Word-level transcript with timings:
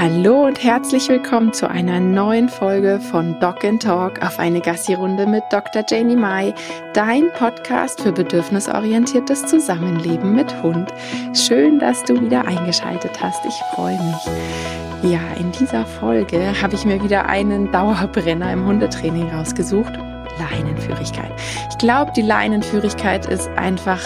Hallo 0.00 0.46
und 0.46 0.62
herzlich 0.62 1.08
willkommen 1.08 1.52
zu 1.52 1.68
einer 1.68 1.98
neuen 1.98 2.48
Folge 2.48 3.00
von 3.00 3.40
Dog 3.40 3.64
and 3.64 3.82
Talk 3.82 4.22
auf 4.24 4.38
eine 4.38 4.60
Gassi-Runde 4.60 5.26
mit 5.26 5.42
Dr. 5.50 5.82
Janie 5.88 6.14
Mai, 6.14 6.54
dein 6.94 7.32
Podcast 7.32 8.00
für 8.02 8.12
bedürfnisorientiertes 8.12 9.46
Zusammenleben 9.46 10.36
mit 10.36 10.62
Hund. 10.62 10.94
Schön, 11.34 11.80
dass 11.80 12.04
du 12.04 12.20
wieder 12.20 12.46
eingeschaltet 12.46 13.20
hast. 13.20 13.44
Ich 13.44 13.60
freue 13.74 13.98
mich. 13.98 15.10
Ja, 15.10 15.20
in 15.40 15.50
dieser 15.50 15.84
Folge 15.84 16.52
habe 16.62 16.76
ich 16.76 16.84
mir 16.84 17.02
wieder 17.02 17.26
einen 17.26 17.72
Dauerbrenner 17.72 18.52
im 18.52 18.66
Hundetraining 18.66 19.28
rausgesucht 19.30 19.98
Leinenführigkeit. 20.38 21.32
Ich 21.70 21.78
glaube, 21.78 22.12
die 22.16 22.22
Leinenführigkeit 22.22 23.26
ist 23.26 23.48
einfach 23.56 24.00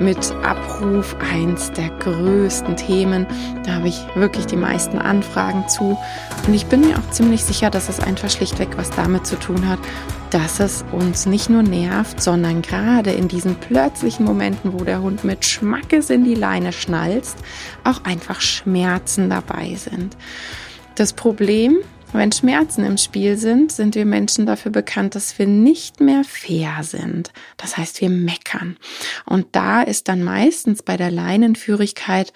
mit 0.00 0.18
Abruf 0.42 1.16
eins 1.32 1.72
der 1.72 1.88
größten 1.90 2.76
Themen. 2.76 3.26
Da 3.64 3.74
habe 3.74 3.88
ich 3.88 3.98
wirklich 4.14 4.46
die 4.46 4.56
meisten 4.56 4.98
Anfragen 4.98 5.68
zu. 5.68 5.98
Und 6.46 6.54
ich 6.54 6.66
bin 6.66 6.80
mir 6.80 6.98
auch 6.98 7.10
ziemlich 7.10 7.44
sicher, 7.44 7.70
dass 7.70 7.88
es 7.88 8.00
einfach 8.00 8.30
schlichtweg 8.30 8.68
was 8.76 8.90
damit 8.90 9.26
zu 9.26 9.36
tun 9.36 9.68
hat, 9.68 9.78
dass 10.30 10.60
es 10.60 10.84
uns 10.92 11.26
nicht 11.26 11.48
nur 11.48 11.62
nervt, 11.62 12.22
sondern 12.22 12.62
gerade 12.62 13.10
in 13.12 13.28
diesen 13.28 13.54
plötzlichen 13.56 14.26
Momenten, 14.26 14.72
wo 14.72 14.84
der 14.84 15.00
Hund 15.00 15.24
mit 15.24 15.44
Schmackes 15.44 16.10
in 16.10 16.24
die 16.24 16.34
Leine 16.34 16.72
schnalzt, 16.72 17.38
auch 17.84 18.04
einfach 18.04 18.40
Schmerzen 18.40 19.30
dabei 19.30 19.76
sind. 19.76 20.16
Das 20.96 21.12
Problem 21.12 21.78
wenn 22.12 22.32
Schmerzen 22.32 22.84
im 22.84 22.96
Spiel 22.96 23.36
sind, 23.36 23.72
sind 23.72 23.94
wir 23.94 24.06
Menschen 24.06 24.46
dafür 24.46 24.70
bekannt, 24.70 25.14
dass 25.14 25.38
wir 25.38 25.46
nicht 25.46 26.00
mehr 26.00 26.24
fair 26.24 26.78
sind. 26.82 27.32
Das 27.56 27.76
heißt, 27.76 28.00
wir 28.00 28.10
meckern. 28.10 28.76
Und 29.24 29.48
da 29.52 29.82
ist 29.82 30.08
dann 30.08 30.22
meistens 30.22 30.82
bei 30.82 30.96
der 30.96 31.10
Leinenführigkeit 31.10 32.32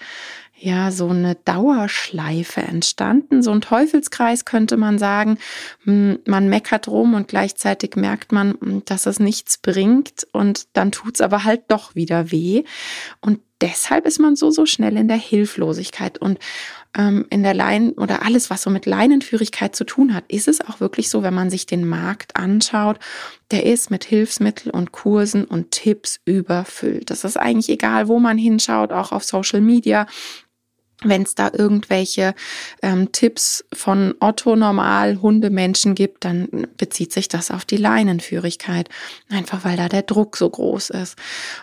ja 0.61 0.91
so 0.91 1.09
eine 1.09 1.35
Dauerschleife 1.35 2.61
entstanden, 2.61 3.41
so 3.41 3.51
ein 3.51 3.61
Teufelskreis 3.61 4.45
könnte 4.45 4.77
man 4.77 4.99
sagen. 4.99 5.39
Hm, 5.85 6.19
man 6.25 6.49
meckert 6.49 6.87
rum 6.87 7.15
und 7.15 7.27
gleichzeitig 7.27 7.95
merkt 7.95 8.31
man, 8.31 8.55
hm, 8.59 8.85
dass 8.85 9.07
es 9.07 9.19
nichts 9.19 9.57
bringt 9.57 10.27
und 10.31 10.67
dann 10.73 10.91
tut's 10.91 11.21
aber 11.21 11.43
halt 11.43 11.63
doch 11.69 11.95
wieder 11.95 12.31
weh. 12.31 12.63
Und 13.21 13.39
deshalb 13.59 14.05
ist 14.05 14.19
man 14.19 14.35
so, 14.35 14.51
so 14.51 14.65
schnell 14.65 14.97
in 14.97 15.07
der 15.07 15.17
Hilflosigkeit 15.17 16.19
und 16.19 16.39
ähm, 16.97 17.25
in 17.29 17.43
der 17.43 17.53
Leinen 17.53 17.93
oder 17.93 18.23
alles, 18.23 18.49
was 18.49 18.63
so 18.63 18.69
mit 18.69 18.85
Leinenführigkeit 18.85 19.75
zu 19.75 19.85
tun 19.85 20.13
hat, 20.13 20.25
ist 20.27 20.47
es 20.47 20.61
auch 20.61 20.79
wirklich 20.79 21.09
so, 21.09 21.23
wenn 21.23 21.33
man 21.33 21.49
sich 21.49 21.65
den 21.65 21.87
Markt 21.87 22.35
anschaut, 22.35 22.99
der 23.51 23.65
ist 23.65 23.91
mit 23.91 24.03
Hilfsmitteln 24.03 24.71
und 24.71 24.91
Kursen 24.91 25.45
und 25.45 25.71
Tipps 25.71 26.19
überfüllt. 26.25 27.09
Das 27.09 27.23
ist 27.23 27.37
eigentlich 27.37 27.69
egal, 27.69 28.07
wo 28.07 28.19
man 28.19 28.37
hinschaut, 28.37 28.91
auch 28.91 29.11
auf 29.11 29.23
Social 29.23 29.61
Media 29.61 30.05
wenn 31.03 31.23
es 31.23 31.35
da 31.35 31.51
irgendwelche 31.51 32.35
ähm, 32.81 33.11
Tipps 33.11 33.65
von 33.73 34.13
Otto 34.19 34.55
Normal 34.55 35.21
Hundemenschen 35.21 35.95
gibt, 35.95 36.25
dann 36.25 36.67
bezieht 36.77 37.11
sich 37.11 37.27
das 37.27 37.49
auf 37.49 37.65
die 37.65 37.77
Leinenführigkeit, 37.77 38.89
einfach 39.29 39.65
weil 39.65 39.77
da 39.77 39.89
der 39.89 40.03
Druck 40.03 40.37
so 40.37 40.49
groß 40.49 40.91
ist. 40.91 41.17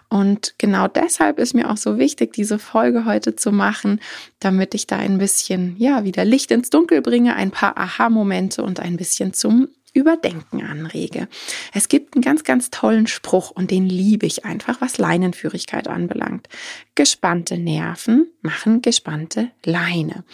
Und 0.08 0.54
genau 0.58 0.88
deshalb 0.88 1.38
ist 1.38 1.54
mir 1.54 1.70
auch 1.70 1.76
so 1.76 1.98
wichtig, 1.98 2.32
diese 2.32 2.58
Folge 2.58 3.04
heute 3.04 3.36
zu 3.36 3.52
machen, 3.52 4.00
damit 4.40 4.74
ich 4.74 4.86
da 4.86 4.96
ein 4.96 5.18
bisschen, 5.18 5.76
ja, 5.78 6.04
wieder 6.04 6.24
Licht 6.24 6.50
ins 6.50 6.70
Dunkel 6.70 7.00
bringe, 7.00 7.36
ein 7.36 7.50
paar 7.50 7.78
Aha-Momente 7.78 8.62
und 8.62 8.80
ein 8.80 8.96
bisschen 8.96 9.32
zum 9.32 9.68
Überdenken 9.94 10.62
anrege. 10.62 11.28
Es 11.72 11.88
gibt 11.88 12.14
einen 12.14 12.22
ganz, 12.22 12.44
ganz 12.44 12.70
tollen 12.70 13.06
Spruch 13.06 13.50
und 13.50 13.70
den 13.70 13.88
liebe 13.88 14.26
ich 14.26 14.44
einfach, 14.44 14.80
was 14.80 14.98
Leinenführigkeit 14.98 15.88
anbelangt. 15.88 16.48
Gespannte 16.94 17.58
Nerven 17.58 18.30
machen 18.42 18.82
gespannte 18.82 19.50
Leine. 19.64 20.24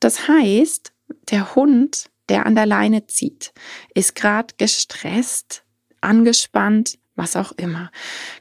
Das 0.00 0.28
heißt, 0.28 0.92
der 1.30 1.54
Hund, 1.54 2.10
der 2.28 2.46
an 2.46 2.54
der 2.54 2.66
Leine 2.66 3.06
zieht, 3.06 3.52
ist 3.94 4.14
gerade 4.14 4.54
gestresst, 4.56 5.64
angespannt, 6.00 6.98
was 7.16 7.36
auch 7.36 7.52
immer. 7.52 7.90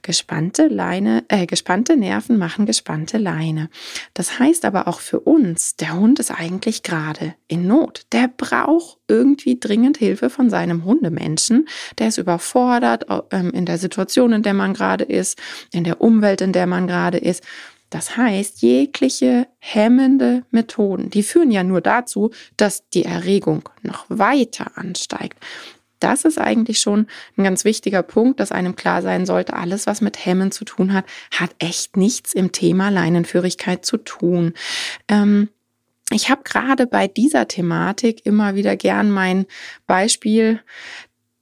Gespannte 0.02 0.68
Leine, 0.68 1.24
äh, 1.28 1.46
gespannte 1.46 1.96
Nerven 1.96 2.38
machen 2.38 2.66
gespannte 2.66 3.18
Leine. 3.18 3.70
Das 4.14 4.40
heißt 4.40 4.66
aber 4.66 4.88
auch 4.88 5.00
für 5.00 5.20
uns, 5.20 5.76
der 5.76 5.94
Hund 5.94 6.20
ist 6.20 6.32
eigentlich 6.32 6.84
gerade 6.84 7.36
in 7.48 7.68
Not. 7.68 8.06
Der 8.12 8.28
braucht 8.36 8.98
irgendwie 9.08 9.60
dringend 9.60 9.98
Hilfe 9.98 10.30
von 10.30 10.50
seinem 10.50 10.86
Hundemenschen. 10.86 11.68
Der 12.00 12.08
ist 12.08 12.18
überfordert 12.18 13.06
ähm, 13.32 13.52
in 13.52 13.66
der 13.66 13.78
Situation, 13.78 14.34
in 14.34 14.44
der 14.44 14.54
man 14.54 14.74
gerade 14.74 15.04
ist, 15.04 15.40
in 15.72 15.84
der 15.84 16.02
Umwelt, 16.02 16.42
in 16.42 16.54
der 16.54 16.68
man 16.68 16.88
gerade 16.88 17.18
ist. 17.20 17.44
Das 17.92 18.18
heißt, 18.18 18.64
jegliche 18.64 19.46
hemmende 19.60 20.44
Methoden, 20.50 21.12
die 21.12 21.22
führen 21.22 21.52
ja 21.52 21.64
nur 21.64 21.80
dazu, 21.80 22.32
dass 22.58 22.90
die 22.90 23.06
Erregung 23.06 23.70
noch 23.84 24.06
weiter 24.10 24.72
ansteigt 24.76 25.38
das 26.04 26.26
ist 26.26 26.40
eigentlich 26.40 26.80
schon 26.80 27.08
ein 27.38 27.44
ganz 27.44 27.66
wichtiger 27.66 28.04
Punkt, 28.04 28.40
dass 28.40 28.52
einem 28.52 28.76
klar 28.76 29.02
sein 29.02 29.26
sollte, 29.26 29.54
alles, 29.54 29.88
was 29.88 30.02
mit 30.02 30.26
Hemmen 30.26 30.52
zu 30.52 30.66
tun 30.66 30.94
hat, 30.94 31.06
hat 31.32 31.52
echt 31.60 31.98
nichts 31.98 32.34
im 32.34 32.52
Thema 32.52 32.90
Leinenführigkeit 32.90 33.86
zu 33.86 33.98
tun. 33.98 34.54
Ähm, 35.08 35.50
ich 36.12 36.30
habe 36.30 36.44
gerade 36.44 36.86
bei 36.86 37.08
dieser 37.08 37.48
Thematik 37.48 38.26
immer 38.26 38.56
wieder 38.56 38.76
gern 38.76 39.10
mein 39.10 39.46
Beispiel 39.88 40.60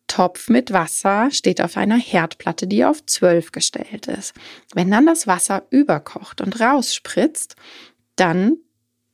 Topf 0.07 0.49
mit 0.49 0.73
Wasser 0.73 1.29
steht 1.31 1.61
auf 1.61 1.77
einer 1.77 1.97
Herdplatte, 1.97 2.67
die 2.67 2.83
auf 2.83 3.05
12 3.05 3.53
gestellt 3.53 4.07
ist. 4.07 4.33
Wenn 4.73 4.91
dann 4.91 5.05
das 5.05 5.25
Wasser 5.25 5.63
überkocht 5.69 6.41
und 6.41 6.59
rausspritzt, 6.59 7.55
dann 8.17 8.57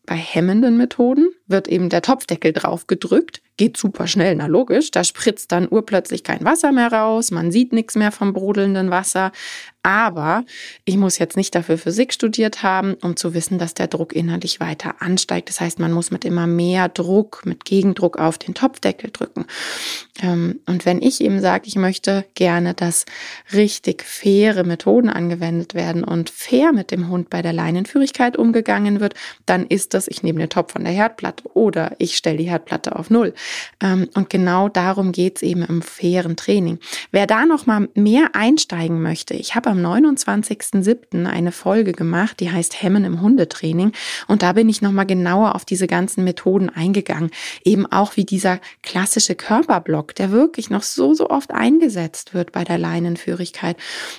bei 0.07 0.15
hemmenden 0.15 0.75
Methoden 0.77 1.29
wird 1.45 1.67
eben 1.67 1.89
der 1.89 2.01
Topfdeckel 2.01 2.51
drauf 2.51 2.87
gedrückt, 2.87 3.41
geht 3.57 3.77
super 3.77 4.07
schnell, 4.07 4.35
na 4.35 4.45
logisch, 4.45 4.91
da 4.91 5.03
spritzt 5.03 5.51
dann 5.51 5.67
urplötzlich 5.69 6.23
kein 6.23 6.45
Wasser 6.45 6.71
mehr 6.71 6.91
raus, 6.91 7.31
man 7.31 7.51
sieht 7.51 7.73
nichts 7.73 7.95
mehr 7.95 8.11
vom 8.11 8.33
brodelnden 8.33 8.91
Wasser, 8.91 9.31
aber 9.87 10.43
ich 10.83 10.97
muss 10.97 11.17
jetzt 11.17 11.37
nicht 11.37 11.55
dafür 11.55 11.77
Physik 11.77 12.11
studiert 12.11 12.61
haben, 12.61 12.95
um 12.95 13.15
zu 13.15 13.33
wissen, 13.33 13.57
dass 13.57 13.73
der 13.73 13.87
Druck 13.87 14.13
innerlich 14.13 14.59
weiter 14.59 15.01
ansteigt. 15.01 15.47
Das 15.47 15.61
heißt, 15.61 15.79
man 15.79 15.93
muss 15.93 16.11
mit 16.11 16.25
immer 16.25 16.45
mehr 16.45 16.89
Druck, 16.89 17.45
mit 17.45 17.63
Gegendruck 17.63 18.17
auf 18.17 18.37
den 18.37 18.53
Topfdeckel 18.53 19.11
drücken. 19.11 19.45
Ähm, 20.21 20.59
und 20.65 20.85
wenn 20.85 21.01
ich 21.01 21.21
eben 21.21 21.39
sage, 21.39 21.67
ich 21.67 21.77
möchte 21.77 22.25
gerne, 22.35 22.73
dass 22.73 23.05
richtig 23.53 24.03
faire 24.03 24.65
Methoden 24.65 25.09
angewendet 25.09 25.73
werden 25.73 26.03
und 26.03 26.29
fair 26.29 26.73
mit 26.73 26.91
dem 26.91 27.07
Hund 27.07 27.29
bei 27.29 27.41
der 27.41 27.53
Leinenführigkeit 27.53 28.35
umgegangen 28.35 28.99
wird, 28.99 29.13
dann 29.45 29.65
ist 29.67 29.93
das, 29.93 30.09
ich 30.09 30.21
nehme 30.21 30.39
den 30.39 30.49
Topf 30.49 30.73
von 30.73 30.83
der 30.83 30.91
Herdplatte 30.91 31.45
oder 31.53 31.95
ich 31.97 32.17
stelle 32.17 32.35
die 32.35 32.49
Herdplatte 32.49 32.97
auf 32.97 33.09
Null. 33.09 33.33
Ähm, 33.81 34.09
und 34.13 34.29
genau 34.29 34.69
darum 34.69 35.11
geht 35.11 35.37
es 35.37 35.41
eben 35.41 35.63
im 35.63 35.81
fairen 35.81 36.35
Training. 36.35 36.79
Wer 37.11 37.27
da 37.27 37.45
noch 37.45 37.65
mal 37.65 37.89
mehr 37.93 38.29
einsteigen 38.33 39.01
möchte, 39.01 39.33
ich 39.33 39.55
habe 39.55 39.69
am 39.69 39.79
29.07. 39.79 41.25
eine 41.25 41.51
Folge 41.51 41.91
gemacht, 41.91 42.39
die 42.39 42.51
heißt 42.51 42.81
Hemmen 42.81 43.03
im 43.03 43.21
Hundetraining. 43.21 43.91
Und 44.27 44.41
da 44.41 44.53
bin 44.53 44.69
ich 44.69 44.81
nochmal 44.81 45.05
genauer 45.05 45.55
auf 45.55 45.65
diese 45.65 45.87
ganzen 45.87 46.23
Methoden 46.23 46.69
eingegangen. 46.69 47.31
Eben 47.63 47.85
auch 47.85 48.17
wie 48.17 48.25
dieser 48.25 48.59
klassische 48.83 49.35
Körperblock, 49.35 50.15
der 50.15 50.31
wirklich 50.31 50.69
noch 50.69 50.83
so, 50.83 51.13
so 51.13 51.29
oft 51.29 51.51
eingesetzt 51.51 52.33
wird 52.33 52.51
bei 52.51 52.63
der 52.63 52.77
Leinenführigkeit. 52.77 53.77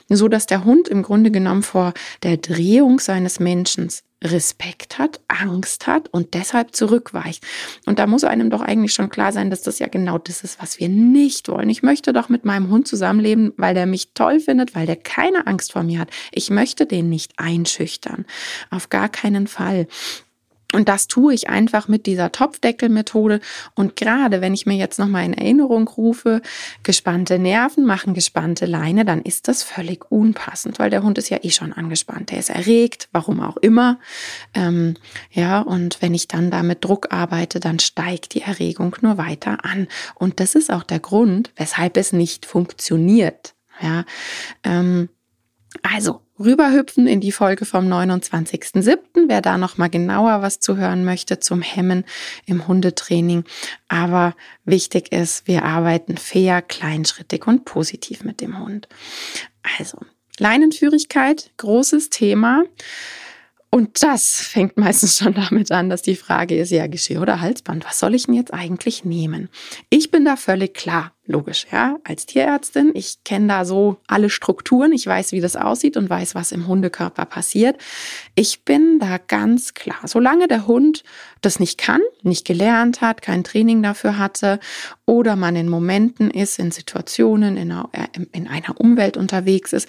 So 0.09 0.29
dass 0.29 0.47
der 0.47 0.65
Hund 0.65 0.89
im 0.89 1.03
Grunde 1.03 1.31
genommen 1.31 1.63
vor 1.63 1.93
der 2.23 2.37
Drehung 2.37 3.01
seines 3.01 3.41
Menschen 3.41 3.89
Respekt 4.23 4.99
hat, 4.99 5.21
Angst 5.29 5.87
hat 5.87 6.09
und 6.09 6.35
deshalb 6.35 6.75
zurückweicht. 6.75 7.45
Und 7.87 7.99
da 7.99 8.07
muss 8.07 8.25
einem 8.25 8.51
doch 8.51 8.61
eigentlich 8.61 8.93
schon 8.93 9.11
klar 9.11 9.33
sein, 9.33 9.51
dass 9.51 9.63
das 9.63 9.79
ja 9.79 9.87
genau 9.87 10.19
das 10.19 10.43
ist, 10.43 10.61
was 10.61 10.81
wir 10.81 10.89
nicht 10.89 11.49
wollen. 11.49 11.71
Ich 11.71 11.83
möchte 11.83 12.13
doch 12.13 12.29
mit 12.29 12.45
meinem 12.45 12.69
Hund 12.69 12.89
zusammenleben, 12.89 13.53
weil 13.57 13.75
der 13.75 13.87
mich 13.87 14.13
toll 14.15 14.41
findet, 14.41 14.75
weil 14.75 14.87
der 14.87 14.97
keine 14.97 15.47
Angst 15.47 15.73
vor 15.73 15.85
mir 15.85 16.01
hat. 16.01 16.11
Ich 16.33 16.51
möchte 16.51 16.87
den 16.87 17.09
nicht 17.09 17.33
einschüchtern. 17.37 18.27
Auf 18.71 18.89
gar 18.89 19.09
keinen 19.09 19.47
Fall. 19.47 19.87
Und 20.75 20.91
das 20.91 21.09
tue 21.09 21.33
ich 21.33 21.49
einfach 21.49 21.89
mit 21.89 22.05
dieser 22.05 22.31
Topfdeckelmethode. 22.31 23.41
Und 23.75 23.97
gerade 23.97 24.43
wenn 24.43 24.53
ich 24.53 24.67
mir 24.67 24.77
jetzt 24.77 24.99
nochmal 24.99 25.25
in 25.25 25.33
Erinnerung 25.33 25.89
rufe, 25.89 26.43
gespannte 26.83 27.39
Nerven 27.39 27.87
machen 27.87 28.13
gespannte 28.13 28.67
Leine, 28.67 29.07
dann 29.07 29.23
ist 29.23 29.49
das 29.49 29.63
völlig 29.63 30.11
unpassend, 30.11 30.79
weil 30.79 30.91
der 30.91 31.03
Hund 31.03 31.17
ist 31.17 31.31
ja 31.31 31.39
eh 31.43 31.51
schon 31.51 31.73
angespannt. 31.73 32.31
Der 32.31 32.39
ist 32.39 32.51
erregt, 32.51 33.09
warum 33.13 33.41
auch 33.41 33.57
immer. 33.57 33.99
Ähm, 34.53 34.95
ja, 35.31 35.63
und 35.63 36.03
wenn 36.03 36.13
ich 36.13 36.29
dann 36.29 36.51
da 36.51 36.63
mit 36.63 36.85
Druck 36.85 37.15
arbeite, 37.15 37.61
dann 37.61 37.79
steigt 37.79 38.35
die 38.35 38.43
Erregung 38.43 38.95
nur 39.01 39.17
weiter 39.17 39.65
an. 39.65 39.89
Und 40.17 40.39
das 40.39 40.55
ist 40.55 40.71
auch 40.71 40.83
der 40.83 41.01
Grund, 41.01 41.51
weshalb 41.57 41.97
es 41.97 42.13
nicht 42.13 42.45
funktioniert. 42.45 43.55
Ja, 43.81 44.05
ähm, 44.65 45.09
also 45.83 46.21
rüberhüpfen 46.39 47.07
in 47.07 47.21
die 47.21 47.33
Folge 47.33 47.65
vom 47.65 47.87
29.07., 47.87 48.99
wer 49.27 49.41
da 49.41 49.59
noch 49.59 49.79
mal 49.79 49.89
genauer 49.89 50.43
was 50.43 50.61
zu 50.61 50.77
hören 50.77 51.05
möchte 51.05 51.41
zum 51.41 51.63
Hemmen 51.63 52.05
im 52.47 52.69
Hundetraining. 52.69 53.45
Aber 53.89 54.35
wichtig 54.65 55.13
ist, 55.13 55.47
wir 55.47 55.65
arbeiten 55.65 56.17
fair, 56.17 56.63
kleinschrittig 56.63 57.47
und 57.47 57.65
positiv 57.65 58.25
mit 58.25 58.41
dem 58.41 58.59
Hund. 58.59 58.89
Also, 59.79 59.99
Leinenführigkeit, 60.39 61.51
großes 61.57 62.11
Thema. 62.11 62.65
Und 63.71 64.03
das 64.03 64.41
fängt 64.41 64.79
meistens 64.79 65.19
schon 65.19 65.35
damit 65.35 65.71
an, 65.73 65.91
dass 65.91 66.01
die 66.01 66.17
Frage 66.17 66.57
ist, 66.57 66.71
ja, 66.71 66.87
Geschirr 66.87 67.21
oder 67.21 67.43
Halsband, 67.43 67.85
was 67.85 67.99
soll 67.99 68.15
ich 68.15 68.25
denn 68.25 68.35
jetzt 68.35 68.55
eigentlich 68.55 69.05
nehmen? 69.05 69.51
Ich 69.91 70.11
bin 70.11 70.25
da 70.25 70.37
völlig 70.37 70.73
klar, 70.73 71.13
logisch, 71.27 71.67
ja, 71.71 71.99
als 72.03 72.25
Tierärztin. 72.25 72.93
Ich 72.95 73.25
kenne 73.25 73.49
da 73.49 73.65
so 73.67 73.99
alle 74.07 74.31
Strukturen, 74.31 74.93
ich 74.93 75.07
weiß, 75.07 75.33
wie 75.33 75.43
das 75.43 75.55
aussieht 75.55 75.99
und 75.99 76.09
weiß, 76.09 76.35
was 76.35 76.51
im 76.51 76.67
Hundekörper 76.67 77.27
passiert. 77.27 77.77
Ich 78.35 78.65
bin 78.65 79.01
da 79.01 79.19
ganz 79.19 79.75
klar. 79.75 80.01
Solange 80.07 80.49
der 80.49 80.67
Hund 80.67 81.05
das 81.43 81.61
nicht 81.61 81.77
kann, 81.77 82.01
nicht 82.23 82.47
gelernt 82.47 83.03
hat, 83.03 83.21
kein 83.21 83.45
Training 83.45 83.83
dafür 83.83 84.17
hatte 84.17 84.61
oder 85.05 85.37
man 85.37 85.57
in 85.57 85.69
Momenten 85.69 86.31
ist, 86.31 86.59
in 86.59 86.71
Situationen, 86.71 87.59
in 87.59 87.71
einer, 87.71 87.91
in 88.33 88.49
einer 88.49 88.81
Umwelt 88.81 89.19
unterwegs 89.19 89.75
ist, 89.75 89.89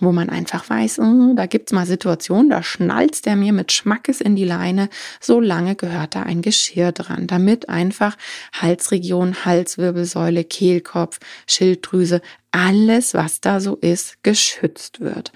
wo 0.00 0.12
man 0.12 0.28
einfach 0.28 0.68
weiß, 0.68 0.98
oh, 0.98 1.32
da 1.34 1.46
gibt's 1.46 1.72
mal 1.72 1.86
Situationen, 1.86 2.50
da 2.50 2.62
schnalzt 2.62 3.26
er 3.26 3.36
mir 3.36 3.52
mit 3.52 3.72
Schmackes 3.72 4.20
in 4.20 4.36
die 4.36 4.44
Leine, 4.44 4.88
so 5.20 5.40
lange 5.40 5.74
gehört 5.74 6.14
da 6.14 6.22
ein 6.22 6.42
Geschirr 6.42 6.92
dran, 6.92 7.26
damit 7.26 7.68
einfach 7.68 8.16
Halsregion, 8.52 9.44
Halswirbelsäule, 9.44 10.44
Kehlkopf, 10.44 11.18
Schilddrüse, 11.46 12.20
alles, 12.56 13.12
was 13.12 13.42
da 13.42 13.60
so 13.60 13.76
ist, 13.76 14.22
geschützt 14.22 15.00
wird. 15.00 15.30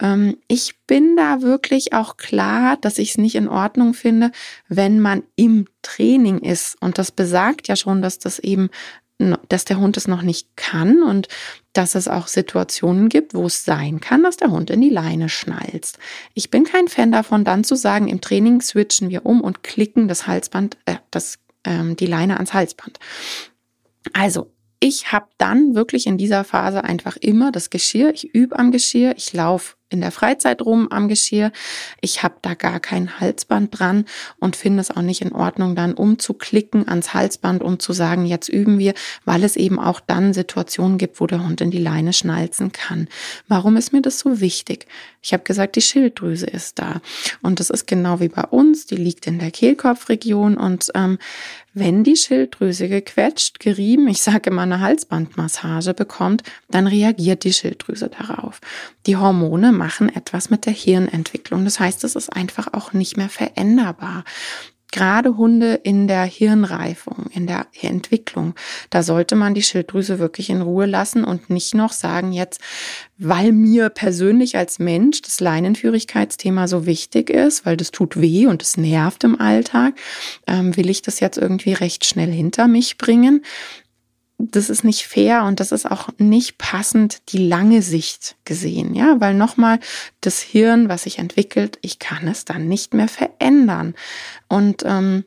Ähm, 0.00 0.36
ich 0.46 0.74
bin 0.86 1.16
da 1.16 1.42
wirklich 1.42 1.92
auch 1.92 2.16
klar, 2.16 2.76
dass 2.80 2.98
ich 2.98 3.10
es 3.10 3.18
nicht 3.18 3.34
in 3.34 3.48
Ordnung 3.48 3.92
finde, 3.92 4.30
wenn 4.68 5.00
man 5.00 5.24
im 5.34 5.66
Training 5.82 6.38
ist. 6.38 6.76
Und 6.80 6.98
das 6.98 7.10
besagt 7.10 7.66
ja 7.66 7.74
schon, 7.74 8.02
dass 8.02 8.20
das 8.20 8.38
eben 8.38 8.70
dass 9.48 9.64
der 9.64 9.78
Hund 9.78 9.96
es 9.96 10.08
noch 10.08 10.22
nicht 10.22 10.56
kann 10.56 11.02
und 11.02 11.28
dass 11.72 11.94
es 11.94 12.08
auch 12.08 12.28
Situationen 12.28 13.08
gibt, 13.08 13.34
wo 13.34 13.46
es 13.46 13.64
sein 13.64 14.00
kann, 14.00 14.22
dass 14.22 14.36
der 14.36 14.50
Hund 14.50 14.70
in 14.70 14.80
die 14.80 14.90
Leine 14.90 15.28
schnalzt. 15.28 15.98
Ich 16.34 16.50
bin 16.50 16.64
kein 16.64 16.88
Fan 16.88 17.12
davon, 17.12 17.44
dann 17.44 17.64
zu 17.64 17.74
sagen, 17.74 18.08
im 18.08 18.20
Training 18.20 18.60
switchen 18.60 19.10
wir 19.10 19.26
um 19.26 19.40
und 19.40 19.62
klicken 19.62 20.08
das 20.08 20.26
Halsband, 20.26 20.76
äh, 20.86 20.96
das, 21.10 21.38
ähm, 21.64 21.96
die 21.96 22.06
Leine 22.06 22.36
ans 22.36 22.54
Halsband. 22.54 22.98
Also 24.12 24.53
ich 24.84 25.12
habe 25.12 25.28
dann 25.38 25.74
wirklich 25.74 26.06
in 26.06 26.18
dieser 26.18 26.44
Phase 26.44 26.84
einfach 26.84 27.16
immer 27.16 27.50
das 27.50 27.70
Geschirr. 27.70 28.12
Ich 28.12 28.34
übe 28.34 28.58
am 28.58 28.70
Geschirr, 28.70 29.14
ich 29.16 29.32
laufe 29.32 29.76
in 29.88 30.02
der 30.02 30.10
Freizeit 30.10 30.60
rum 30.60 30.88
am 30.90 31.08
Geschirr. 31.08 31.52
Ich 32.02 32.22
habe 32.22 32.34
da 32.42 32.52
gar 32.52 32.80
kein 32.80 33.18
Halsband 33.18 33.78
dran 33.78 34.04
und 34.40 34.56
finde 34.56 34.82
es 34.82 34.90
auch 34.90 35.00
nicht 35.00 35.22
in 35.22 35.32
Ordnung, 35.32 35.74
dann 35.74 35.94
umzuklicken 35.94 36.86
ans 36.86 37.14
Halsband, 37.14 37.62
um 37.62 37.78
zu 37.78 37.94
sagen, 37.94 38.26
jetzt 38.26 38.50
üben 38.50 38.78
wir, 38.78 38.92
weil 39.24 39.42
es 39.42 39.56
eben 39.56 39.78
auch 39.78 40.00
dann 40.00 40.34
Situationen 40.34 40.98
gibt, 40.98 41.18
wo 41.18 41.26
der 41.26 41.42
Hund 41.42 41.62
in 41.62 41.70
die 41.70 41.78
Leine 41.78 42.12
schnalzen 42.12 42.72
kann. 42.72 43.08
Warum 43.48 43.78
ist 43.78 43.92
mir 43.92 44.02
das 44.02 44.18
so 44.18 44.40
wichtig? 44.40 44.86
Ich 45.22 45.32
habe 45.32 45.44
gesagt, 45.44 45.76
die 45.76 45.80
Schilddrüse 45.80 46.46
ist 46.46 46.78
da. 46.78 47.00
Und 47.40 47.58
das 47.58 47.70
ist 47.70 47.86
genau 47.86 48.20
wie 48.20 48.28
bei 48.28 48.44
uns, 48.44 48.84
die 48.84 48.96
liegt 48.96 49.26
in 49.26 49.38
der 49.38 49.50
Kehlkopfregion. 49.50 50.58
Und 50.58 50.90
ähm, 50.94 51.18
wenn 51.74 52.04
die 52.04 52.16
Schilddrüse 52.16 52.88
gequetscht, 52.88 53.58
gerieben, 53.58 54.06
ich 54.08 54.22
sage 54.22 54.50
immer 54.50 54.62
eine 54.62 54.80
Halsbandmassage 54.80 55.92
bekommt, 55.92 56.44
dann 56.70 56.86
reagiert 56.86 57.42
die 57.42 57.52
Schilddrüse 57.52 58.08
darauf. 58.08 58.60
Die 59.06 59.16
Hormone 59.16 59.72
machen 59.72 60.08
etwas 60.08 60.50
mit 60.50 60.66
der 60.66 60.72
Hirnentwicklung. 60.72 61.64
Das 61.64 61.80
heißt, 61.80 62.04
es 62.04 62.14
ist 62.14 62.32
einfach 62.32 62.72
auch 62.72 62.92
nicht 62.92 63.16
mehr 63.16 63.28
veränderbar. 63.28 64.24
Gerade 64.94 65.36
Hunde 65.36 65.74
in 65.82 66.06
der 66.06 66.22
Hirnreifung, 66.22 67.26
in 67.32 67.48
der 67.48 67.66
Entwicklung, 67.82 68.54
da 68.90 69.02
sollte 69.02 69.34
man 69.34 69.52
die 69.52 69.64
Schilddrüse 69.64 70.20
wirklich 70.20 70.50
in 70.50 70.62
Ruhe 70.62 70.86
lassen 70.86 71.24
und 71.24 71.50
nicht 71.50 71.74
noch 71.74 71.90
sagen, 71.90 72.30
jetzt, 72.30 72.60
weil 73.18 73.50
mir 73.50 73.88
persönlich 73.88 74.56
als 74.56 74.78
Mensch 74.78 75.20
das 75.22 75.40
Leinenführigkeitsthema 75.40 76.68
so 76.68 76.86
wichtig 76.86 77.28
ist, 77.28 77.66
weil 77.66 77.76
das 77.76 77.90
tut 77.90 78.20
weh 78.20 78.46
und 78.46 78.62
es 78.62 78.76
nervt 78.76 79.24
im 79.24 79.40
Alltag, 79.40 79.94
ähm, 80.46 80.76
will 80.76 80.88
ich 80.88 81.02
das 81.02 81.18
jetzt 81.18 81.38
irgendwie 81.38 81.72
recht 81.72 82.04
schnell 82.04 82.30
hinter 82.30 82.68
mich 82.68 82.96
bringen 82.96 83.42
das 84.50 84.70
ist 84.70 84.84
nicht 84.84 85.06
fair 85.06 85.44
und 85.44 85.60
das 85.60 85.72
ist 85.72 85.90
auch 85.90 86.08
nicht 86.18 86.58
passend 86.58 87.22
die 87.32 87.46
lange 87.46 87.82
Sicht 87.82 88.36
gesehen, 88.44 88.94
ja, 88.94 89.16
weil 89.20 89.34
nochmal 89.34 89.80
das 90.20 90.40
Hirn, 90.40 90.88
was 90.88 91.04
sich 91.04 91.18
entwickelt, 91.18 91.78
ich 91.82 91.98
kann 91.98 92.28
es 92.28 92.44
dann 92.44 92.68
nicht 92.68 92.94
mehr 92.94 93.08
verändern. 93.08 93.94
Und 94.48 94.82
ähm, 94.84 95.24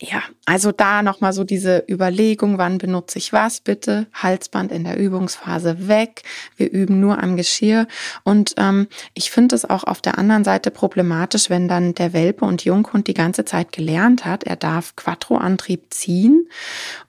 ja, 0.00 0.22
also 0.46 0.70
da 0.70 1.02
nochmal 1.02 1.32
so 1.32 1.42
diese 1.42 1.84
Überlegung, 1.90 2.56
wann 2.56 2.78
benutze 2.78 3.18
ich 3.18 3.32
was 3.32 3.60
bitte? 3.60 4.06
Halsband 4.12 4.70
in 4.70 4.84
der 4.84 4.96
Übungsphase 4.96 5.88
weg. 5.88 6.22
Wir 6.56 6.70
üben 6.70 7.00
nur 7.00 7.20
am 7.20 7.36
Geschirr. 7.36 7.88
Und 8.22 8.54
ähm, 8.58 8.86
ich 9.14 9.32
finde 9.32 9.56
es 9.56 9.68
auch 9.68 9.82
auf 9.82 10.00
der 10.00 10.16
anderen 10.16 10.44
Seite 10.44 10.70
problematisch, 10.70 11.50
wenn 11.50 11.66
dann 11.66 11.94
der 11.94 12.12
Welpe 12.12 12.44
und 12.44 12.64
Junghund 12.64 13.08
die 13.08 13.14
ganze 13.14 13.44
Zeit 13.44 13.72
gelernt 13.72 14.24
hat, 14.24 14.44
er 14.44 14.54
darf 14.54 14.94
Quattro-Antrieb 14.94 15.92
ziehen 15.92 16.48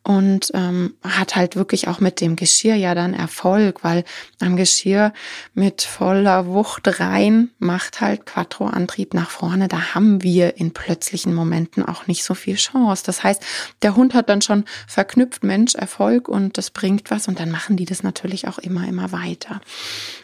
und 0.01 0.49
ähm, 0.55 0.95
hat 1.03 1.35
halt 1.35 1.55
wirklich 1.55 1.87
auch 1.87 1.99
mit 1.99 2.21
dem 2.21 2.35
Geschirr 2.35 2.73
ja 2.73 2.95
dann 2.95 3.13
Erfolg, 3.13 3.83
weil 3.83 4.03
am 4.41 4.55
Geschirr 4.55 5.13
mit 5.53 5.83
voller 5.83 6.47
Wucht 6.47 6.99
rein 6.99 7.51
macht 7.59 8.01
halt 8.01 8.25
Quattro-Antrieb 8.25 9.13
nach 9.13 9.29
vorne. 9.29 9.67
Da 9.67 9.93
haben 9.93 10.23
wir 10.23 10.57
in 10.57 10.73
plötzlichen 10.73 11.35
Momenten 11.35 11.85
auch 11.85 12.07
nicht 12.07 12.23
so 12.23 12.33
viel 12.33 12.55
Chance. 12.55 12.78
Chance. 12.79 13.03
Das 13.05 13.23
heißt, 13.23 13.43
der 13.81 13.95
Hund 13.95 14.13
hat 14.13 14.29
dann 14.29 14.41
schon 14.41 14.65
verknüpft 14.87 15.43
Mensch, 15.43 15.75
Erfolg 15.75 16.27
und 16.27 16.57
das 16.57 16.71
bringt 16.71 17.11
was 17.11 17.27
und 17.27 17.39
dann 17.39 17.51
machen 17.51 17.77
die 17.77 17.85
das 17.85 18.03
natürlich 18.03 18.47
auch 18.47 18.57
immer, 18.57 18.87
immer 18.87 19.11
weiter. 19.11 19.61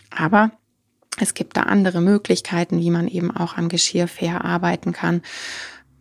Aber 0.09 0.51
es 1.19 1.33
gibt 1.33 1.57
da 1.57 1.63
andere 1.63 2.01
Möglichkeiten, 2.01 2.79
wie 2.79 2.91
man 2.91 3.07
eben 3.07 3.35
auch 3.35 3.57
am 3.57 3.69
Geschirr 3.69 4.07
fair 4.07 4.43
arbeiten 4.43 4.91
kann. 4.91 5.21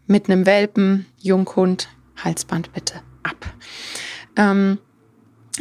Mit 0.07 0.29
einem 0.29 0.47
Welpen, 0.47 1.07
Junghund, 1.19 1.89
Halsband 2.23 2.73
bitte 2.73 3.01
ab. 3.23 3.37
Ähm, 4.37 4.79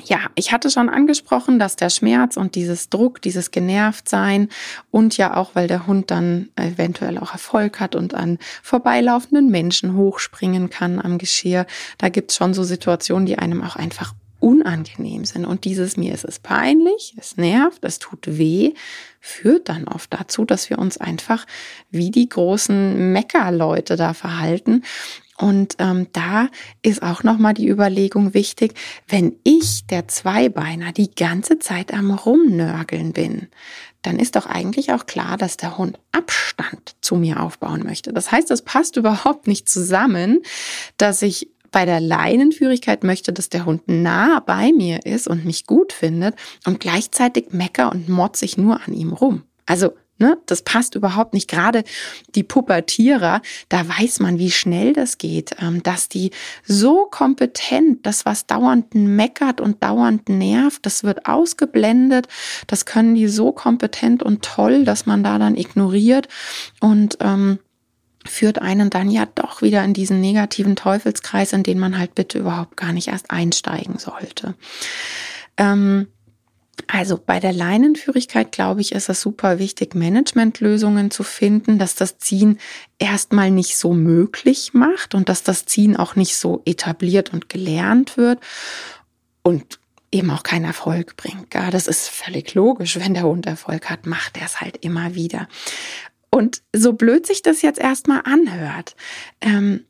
ja, 0.05 0.19
ich 0.35 0.51
hatte 0.51 0.71
schon 0.71 0.89
angesprochen, 0.89 1.59
dass 1.59 1.75
der 1.75 1.89
Schmerz 1.89 2.35
und 2.35 2.55
dieses 2.55 2.89
Druck, 2.89 3.21
dieses 3.21 3.51
Genervtsein 3.51 4.49
und 4.89 5.17
ja 5.17 5.37
auch, 5.37 5.51
weil 5.53 5.67
der 5.67 5.85
Hund 5.85 6.09
dann 6.09 6.49
eventuell 6.55 7.19
auch 7.19 7.31
Erfolg 7.31 7.79
hat 7.79 7.95
und 7.95 8.15
an 8.15 8.39
vorbeilaufenden 8.63 9.49
Menschen 9.49 9.95
hochspringen 9.95 10.69
kann 10.69 10.99
am 10.99 11.19
Geschirr, 11.19 11.67
da 11.99 12.09
gibt's 12.09 12.35
schon 12.35 12.53
so 12.53 12.63
Situationen, 12.63 13.27
die 13.27 13.37
einem 13.37 13.61
auch 13.61 13.75
einfach 13.75 14.13
unangenehm 14.39 15.23
sind. 15.23 15.45
Und 15.45 15.63
dieses 15.63 15.95
mir 15.95 16.13
ist 16.13 16.25
es 16.25 16.39
peinlich, 16.39 17.13
es 17.17 17.37
nervt, 17.37 17.85
es 17.85 17.99
tut 17.99 18.25
weh, 18.25 18.73
führt 19.21 19.69
dann 19.69 19.87
oft 19.87 20.13
dazu, 20.13 20.43
dass 20.43 20.69
wir 20.69 20.79
uns 20.79 20.97
einfach 20.97 21.45
wie 21.91 22.11
die 22.11 22.27
großen 22.27 23.13
Meckerleute 23.13 23.95
da 23.95 24.13
verhalten 24.13 24.83
und 25.37 25.75
ähm, 25.79 26.07
da 26.13 26.49
ist 26.81 27.01
auch 27.01 27.23
nochmal 27.23 27.53
die 27.53 27.67
Überlegung 27.67 28.33
wichtig, 28.33 28.73
wenn 29.07 29.35
ich 29.43 29.87
der 29.87 30.07
Zweibeiner 30.07 30.91
die 30.91 31.13
ganze 31.13 31.59
Zeit 31.59 31.93
am 31.93 32.11
Rumnörgeln 32.11 33.13
bin, 33.13 33.47
dann 34.03 34.19
ist 34.19 34.35
doch 34.35 34.45
eigentlich 34.45 34.91
auch 34.91 35.05
klar, 35.05 35.37
dass 35.37 35.57
der 35.57 35.77
Hund 35.77 35.97
Abstand 36.11 36.95
zu 37.01 37.15
mir 37.15 37.41
aufbauen 37.41 37.83
möchte. 37.83 38.13
Das 38.13 38.31
heißt, 38.31 38.51
es 38.51 38.61
passt 38.61 38.97
überhaupt 38.97 39.47
nicht 39.47 39.67
zusammen, 39.67 40.41
dass 40.97 41.21
ich 41.21 41.49
bei 41.71 41.85
der 41.85 41.99
Leinenführigkeit 41.99 43.03
möchte, 43.03 43.33
dass 43.33 43.49
der 43.49 43.65
Hund 43.65 43.81
nah 43.87 44.39
bei 44.39 44.71
mir 44.71 45.05
ist 45.07 45.27
und 45.27 45.43
mich 45.43 45.65
gut 45.65 45.91
findet 45.91 46.35
und 46.65 46.79
gleichzeitig 46.79 47.47
mecker 47.51 47.91
und 47.91 48.07
motzig 48.07 48.57
nur 48.57 48.79
an 48.85 48.93
ihm 48.93 49.11
rum. 49.11 49.43
Also 49.65 49.93
Ne? 50.19 50.37
Das 50.45 50.61
passt 50.61 50.95
überhaupt 50.95 51.33
nicht. 51.33 51.49
Gerade 51.49 51.83
die 52.35 52.43
Pubertierer, 52.43 53.41
da 53.69 53.87
weiß 53.87 54.19
man, 54.19 54.37
wie 54.37 54.51
schnell 54.51 54.93
das 54.93 55.17
geht, 55.17 55.55
ähm, 55.59 55.81
dass 55.81 56.07
die 56.07 56.31
so 56.63 57.05
kompetent, 57.09 58.05
das 58.05 58.25
was 58.25 58.45
dauernd 58.45 58.93
meckert 58.93 59.59
und 59.59 59.83
dauernd 59.83 60.29
nervt, 60.29 60.85
das 60.85 61.03
wird 61.03 61.25
ausgeblendet. 61.25 62.27
Das 62.67 62.85
können 62.85 63.15
die 63.15 63.27
so 63.27 63.51
kompetent 63.51 64.21
und 64.21 64.43
toll, 64.43 64.85
dass 64.85 65.05
man 65.05 65.23
da 65.23 65.39
dann 65.39 65.55
ignoriert 65.57 66.27
und 66.79 67.17
ähm, 67.19 67.57
führt 68.25 68.61
einen 68.61 68.89
dann 68.89 69.09
ja 69.09 69.25
doch 69.25 69.61
wieder 69.61 69.83
in 69.83 69.93
diesen 69.93 70.21
negativen 70.21 70.75
Teufelskreis, 70.75 71.53
in 71.53 71.63
den 71.63 71.79
man 71.79 71.97
halt 71.97 72.15
bitte 72.15 72.39
überhaupt 72.39 72.77
gar 72.77 72.93
nicht 72.93 73.07
erst 73.07 73.31
einsteigen 73.31 73.97
sollte. 73.97 74.55
Ähm, 75.57 76.07
also 76.93 77.17
bei 77.17 77.39
der 77.39 77.53
Leinenführigkeit, 77.53 78.51
glaube 78.51 78.81
ich, 78.81 78.91
ist 78.91 79.09
es 79.09 79.19
super 79.19 79.57
wichtig, 79.57 79.95
Managementlösungen 79.95 81.09
zu 81.09 81.23
finden, 81.23 81.79
dass 81.79 81.95
das 81.95 82.19
Ziehen 82.19 82.59
erstmal 82.99 83.49
nicht 83.49 83.77
so 83.77 83.93
möglich 83.93 84.75
macht 84.75 85.15
und 85.15 85.27
dass 85.27 85.41
das 85.41 85.65
Ziehen 85.65 85.97
auch 85.97 86.15
nicht 86.15 86.35
so 86.37 86.61
etabliert 86.65 87.33
und 87.33 87.49
gelernt 87.49 88.15
wird 88.15 88.39
und 89.41 89.79
eben 90.11 90.29
auch 90.29 90.43
keinen 90.43 90.65
Erfolg 90.65 91.17
bringt. 91.17 91.55
Ja, 91.55 91.71
das 91.71 91.87
ist 91.87 92.09
völlig 92.09 92.53
logisch. 92.53 92.99
Wenn 92.99 93.15
der 93.15 93.23
Hund 93.23 93.47
Erfolg 93.47 93.89
hat, 93.89 94.05
macht 94.05 94.37
er 94.37 94.45
es 94.45 94.61
halt 94.61 94.77
immer 94.85 95.15
wieder. 95.15 95.47
Und 96.29 96.61
so 96.75 96.93
blöd 96.93 97.25
sich 97.25 97.41
das 97.41 97.63
jetzt 97.63 97.79
erstmal 97.79 98.21
anhört, 98.23 98.95
ähm, 99.41 99.85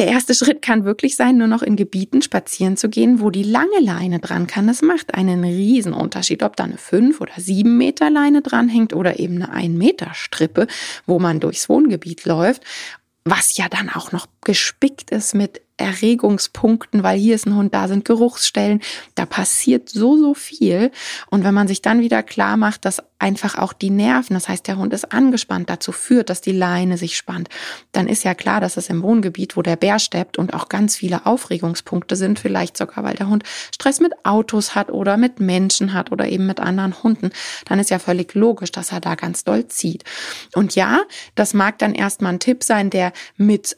Der 0.00 0.08
erste 0.08 0.34
Schritt 0.34 0.62
kann 0.62 0.86
wirklich 0.86 1.14
sein, 1.14 1.36
nur 1.36 1.46
noch 1.46 1.60
in 1.60 1.76
Gebieten 1.76 2.22
spazieren 2.22 2.78
zu 2.78 2.88
gehen, 2.88 3.20
wo 3.20 3.28
die 3.28 3.42
lange 3.42 3.80
Leine 3.80 4.18
dran 4.18 4.46
kann. 4.46 4.66
Das 4.66 4.80
macht 4.80 5.12
einen 5.12 5.44
riesen 5.44 5.92
Unterschied, 5.92 6.42
ob 6.42 6.56
da 6.56 6.64
eine 6.64 6.78
5 6.78 7.20
oder 7.20 7.34
7 7.36 7.76
Meter 7.76 8.08
Leine 8.08 8.40
dranhängt 8.40 8.94
oder 8.94 9.20
eben 9.20 9.42
eine 9.42 9.52
1 9.52 9.76
Meter 9.76 10.14
Strippe, 10.14 10.68
wo 11.04 11.18
man 11.18 11.38
durchs 11.38 11.68
Wohngebiet 11.68 12.24
läuft 12.24 12.62
was 13.24 13.56
ja 13.56 13.68
dann 13.68 13.90
auch 13.90 14.12
noch 14.12 14.26
gespickt 14.42 15.10
ist 15.10 15.34
mit 15.34 15.60
Erregungspunkten, 15.80 17.02
weil 17.02 17.18
hier 17.18 17.34
ist 17.34 17.46
ein 17.46 17.56
Hund, 17.56 17.74
da 17.74 17.88
sind 17.88 18.04
Geruchsstellen, 18.04 18.80
da 19.14 19.26
passiert 19.26 19.88
so, 19.88 20.16
so 20.16 20.34
viel. 20.34 20.90
Und 21.30 21.44
wenn 21.44 21.54
man 21.54 21.68
sich 21.68 21.82
dann 21.82 22.00
wieder 22.00 22.22
klar 22.22 22.56
macht, 22.56 22.84
dass 22.84 23.02
einfach 23.18 23.58
auch 23.58 23.72
die 23.72 23.90
Nerven, 23.90 24.34
das 24.34 24.48
heißt, 24.48 24.66
der 24.66 24.78
Hund 24.78 24.92
ist 24.92 25.12
angespannt, 25.12 25.68
dazu 25.68 25.92
führt, 25.92 26.30
dass 26.30 26.40
die 26.40 26.52
Leine 26.52 26.96
sich 26.96 27.16
spannt, 27.16 27.48
dann 27.92 28.08
ist 28.08 28.24
ja 28.24 28.34
klar, 28.34 28.60
dass 28.60 28.76
es 28.76 28.88
im 28.88 29.02
Wohngebiet, 29.02 29.56
wo 29.56 29.62
der 29.62 29.76
Bär 29.76 29.98
steppt 29.98 30.38
und 30.38 30.54
auch 30.54 30.68
ganz 30.68 30.96
viele 30.96 31.26
Aufregungspunkte 31.26 32.16
sind, 32.16 32.38
vielleicht 32.38 32.76
sogar, 32.76 33.04
weil 33.04 33.14
der 33.14 33.28
Hund 33.28 33.44
Stress 33.74 34.00
mit 34.00 34.12
Autos 34.24 34.74
hat 34.74 34.90
oder 34.90 35.16
mit 35.16 35.38
Menschen 35.40 35.92
hat 35.92 36.12
oder 36.12 36.28
eben 36.28 36.46
mit 36.46 36.60
anderen 36.60 37.02
Hunden, 37.02 37.30
dann 37.66 37.78
ist 37.78 37.90
ja 37.90 37.98
völlig 37.98 38.34
logisch, 38.34 38.72
dass 38.72 38.92
er 38.92 39.00
da 39.00 39.14
ganz 39.14 39.44
doll 39.44 39.68
zieht. 39.68 40.04
Und 40.54 40.74
ja, 40.74 41.00
das 41.34 41.54
mag 41.54 41.78
dann 41.78 41.94
erstmal 41.94 42.32
ein 42.32 42.40
Tipp 42.40 42.64
sein, 42.64 42.90
der 42.90 43.12
mit 43.36 43.76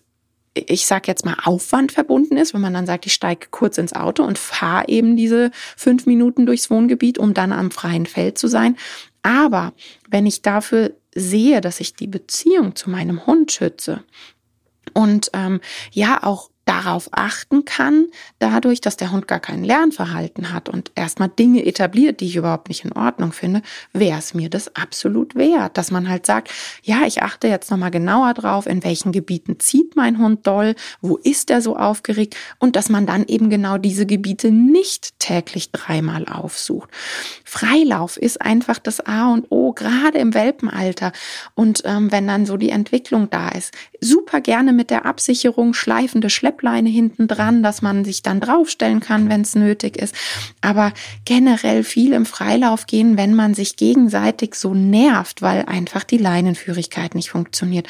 ich 0.54 0.86
sag 0.86 1.08
jetzt 1.08 1.24
mal, 1.24 1.36
Aufwand 1.44 1.92
verbunden 1.92 2.36
ist, 2.36 2.52
wenn 2.52 2.60
man 2.60 2.74
dann 2.74 2.86
sagt, 2.86 3.06
ich 3.06 3.14
steige 3.14 3.46
kurz 3.50 3.78
ins 3.78 3.94
Auto 3.94 4.22
und 4.22 4.38
fahre 4.38 4.88
eben 4.88 5.16
diese 5.16 5.50
fünf 5.76 6.06
Minuten 6.06 6.46
durchs 6.46 6.70
Wohngebiet, 6.70 7.18
um 7.18 7.34
dann 7.34 7.52
am 7.52 7.70
freien 7.70 8.06
Feld 8.06 8.38
zu 8.38 8.48
sein. 8.48 8.76
Aber 9.22 9.72
wenn 10.10 10.26
ich 10.26 10.42
dafür 10.42 10.92
sehe, 11.14 11.60
dass 11.60 11.80
ich 11.80 11.94
die 11.94 12.06
Beziehung 12.06 12.74
zu 12.74 12.90
meinem 12.90 13.26
Hund 13.26 13.52
schütze 13.52 14.02
und 14.94 15.30
ähm, 15.32 15.60
ja 15.92 16.22
auch 16.22 16.50
darauf 16.64 17.08
achten 17.10 17.64
kann, 17.64 18.06
dadurch, 18.38 18.80
dass 18.80 18.96
der 18.96 19.10
Hund 19.10 19.26
gar 19.26 19.40
kein 19.40 19.64
Lernverhalten 19.64 20.52
hat 20.52 20.68
und 20.68 20.92
erstmal 20.94 21.28
Dinge 21.28 21.66
etabliert, 21.66 22.20
die 22.20 22.26
ich 22.26 22.36
überhaupt 22.36 22.68
nicht 22.68 22.84
in 22.84 22.92
Ordnung 22.92 23.32
finde, 23.32 23.62
wäre 23.92 24.18
es 24.18 24.32
mir 24.32 24.48
das 24.48 24.76
absolut 24.76 25.34
wert, 25.34 25.76
dass 25.76 25.90
man 25.90 26.08
halt 26.08 26.24
sagt, 26.24 26.50
ja, 26.82 27.02
ich 27.04 27.22
achte 27.22 27.48
jetzt 27.48 27.70
nochmal 27.70 27.90
genauer 27.90 28.34
drauf, 28.34 28.66
in 28.66 28.84
welchen 28.84 29.10
Gebieten 29.10 29.58
zieht 29.58 29.96
mein 29.96 30.18
Hund 30.18 30.46
doll, 30.46 30.76
wo 31.00 31.16
ist 31.16 31.50
er 31.50 31.62
so 31.62 31.76
aufgeregt 31.76 32.36
und 32.58 32.76
dass 32.76 32.88
man 32.88 33.06
dann 33.06 33.24
eben 33.26 33.50
genau 33.50 33.76
diese 33.76 34.06
Gebiete 34.06 34.52
nicht 34.52 35.18
täglich 35.18 35.72
dreimal 35.72 36.26
aufsucht. 36.28 36.90
Freilauf 37.44 38.16
ist 38.16 38.40
einfach 38.40 38.78
das 38.78 39.00
A 39.00 39.32
und 39.32 39.50
O, 39.50 39.72
gerade 39.72 40.18
im 40.18 40.32
Welpenalter 40.32 41.12
und 41.54 41.82
ähm, 41.84 42.12
wenn 42.12 42.28
dann 42.28 42.46
so 42.46 42.56
die 42.56 42.70
Entwicklung 42.70 43.30
da 43.30 43.48
ist, 43.48 43.74
super 44.00 44.40
gerne 44.40 44.72
mit 44.72 44.90
der 44.90 45.06
Absicherung 45.06 45.74
schleifende 45.74 46.30
Schlepp 46.30 46.51
Schleppleine 46.52 46.90
hinten 46.90 47.28
dran, 47.28 47.62
dass 47.62 47.80
man 47.80 48.04
sich 48.04 48.22
dann 48.22 48.40
draufstellen 48.40 49.00
kann, 49.00 49.30
wenn 49.30 49.40
es 49.40 49.54
nötig 49.54 49.96
ist. 49.96 50.14
Aber 50.60 50.92
generell 51.24 51.82
viel 51.82 52.12
im 52.12 52.26
Freilauf 52.26 52.86
gehen, 52.86 53.16
wenn 53.16 53.34
man 53.34 53.54
sich 53.54 53.76
gegenseitig 53.76 54.54
so 54.54 54.74
nervt, 54.74 55.40
weil 55.40 55.64
einfach 55.64 56.04
die 56.04 56.18
Leinenführigkeit 56.18 57.14
nicht 57.14 57.30
funktioniert. 57.30 57.86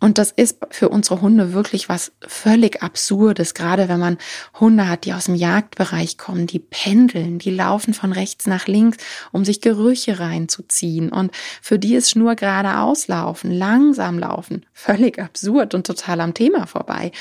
Und 0.00 0.16
das 0.16 0.30
ist 0.30 0.58
für 0.70 0.88
unsere 0.88 1.20
Hunde 1.20 1.52
wirklich 1.52 1.90
was 1.90 2.12
völlig 2.26 2.82
Absurdes, 2.82 3.52
gerade 3.52 3.88
wenn 3.88 4.00
man 4.00 4.16
Hunde 4.58 4.88
hat, 4.88 5.04
die 5.04 5.12
aus 5.12 5.26
dem 5.26 5.34
Jagdbereich 5.34 6.16
kommen, 6.16 6.46
die 6.46 6.60
pendeln, 6.60 7.38
die 7.38 7.50
laufen 7.50 7.92
von 7.92 8.12
rechts 8.12 8.46
nach 8.46 8.66
links, 8.66 8.96
um 9.32 9.44
sich 9.44 9.60
Gerüche 9.60 10.18
reinzuziehen. 10.18 11.10
Und 11.10 11.32
für 11.60 11.78
die 11.78 11.94
ist 11.94 12.10
Schnur 12.10 12.36
geradeaus 12.36 13.06
laufen, 13.08 13.50
langsam 13.50 14.18
laufen, 14.18 14.64
völlig 14.72 15.18
absurd 15.18 15.74
und 15.74 15.86
total 15.86 16.20
am 16.20 16.32
Thema 16.32 16.66
vorbei. 16.66 17.12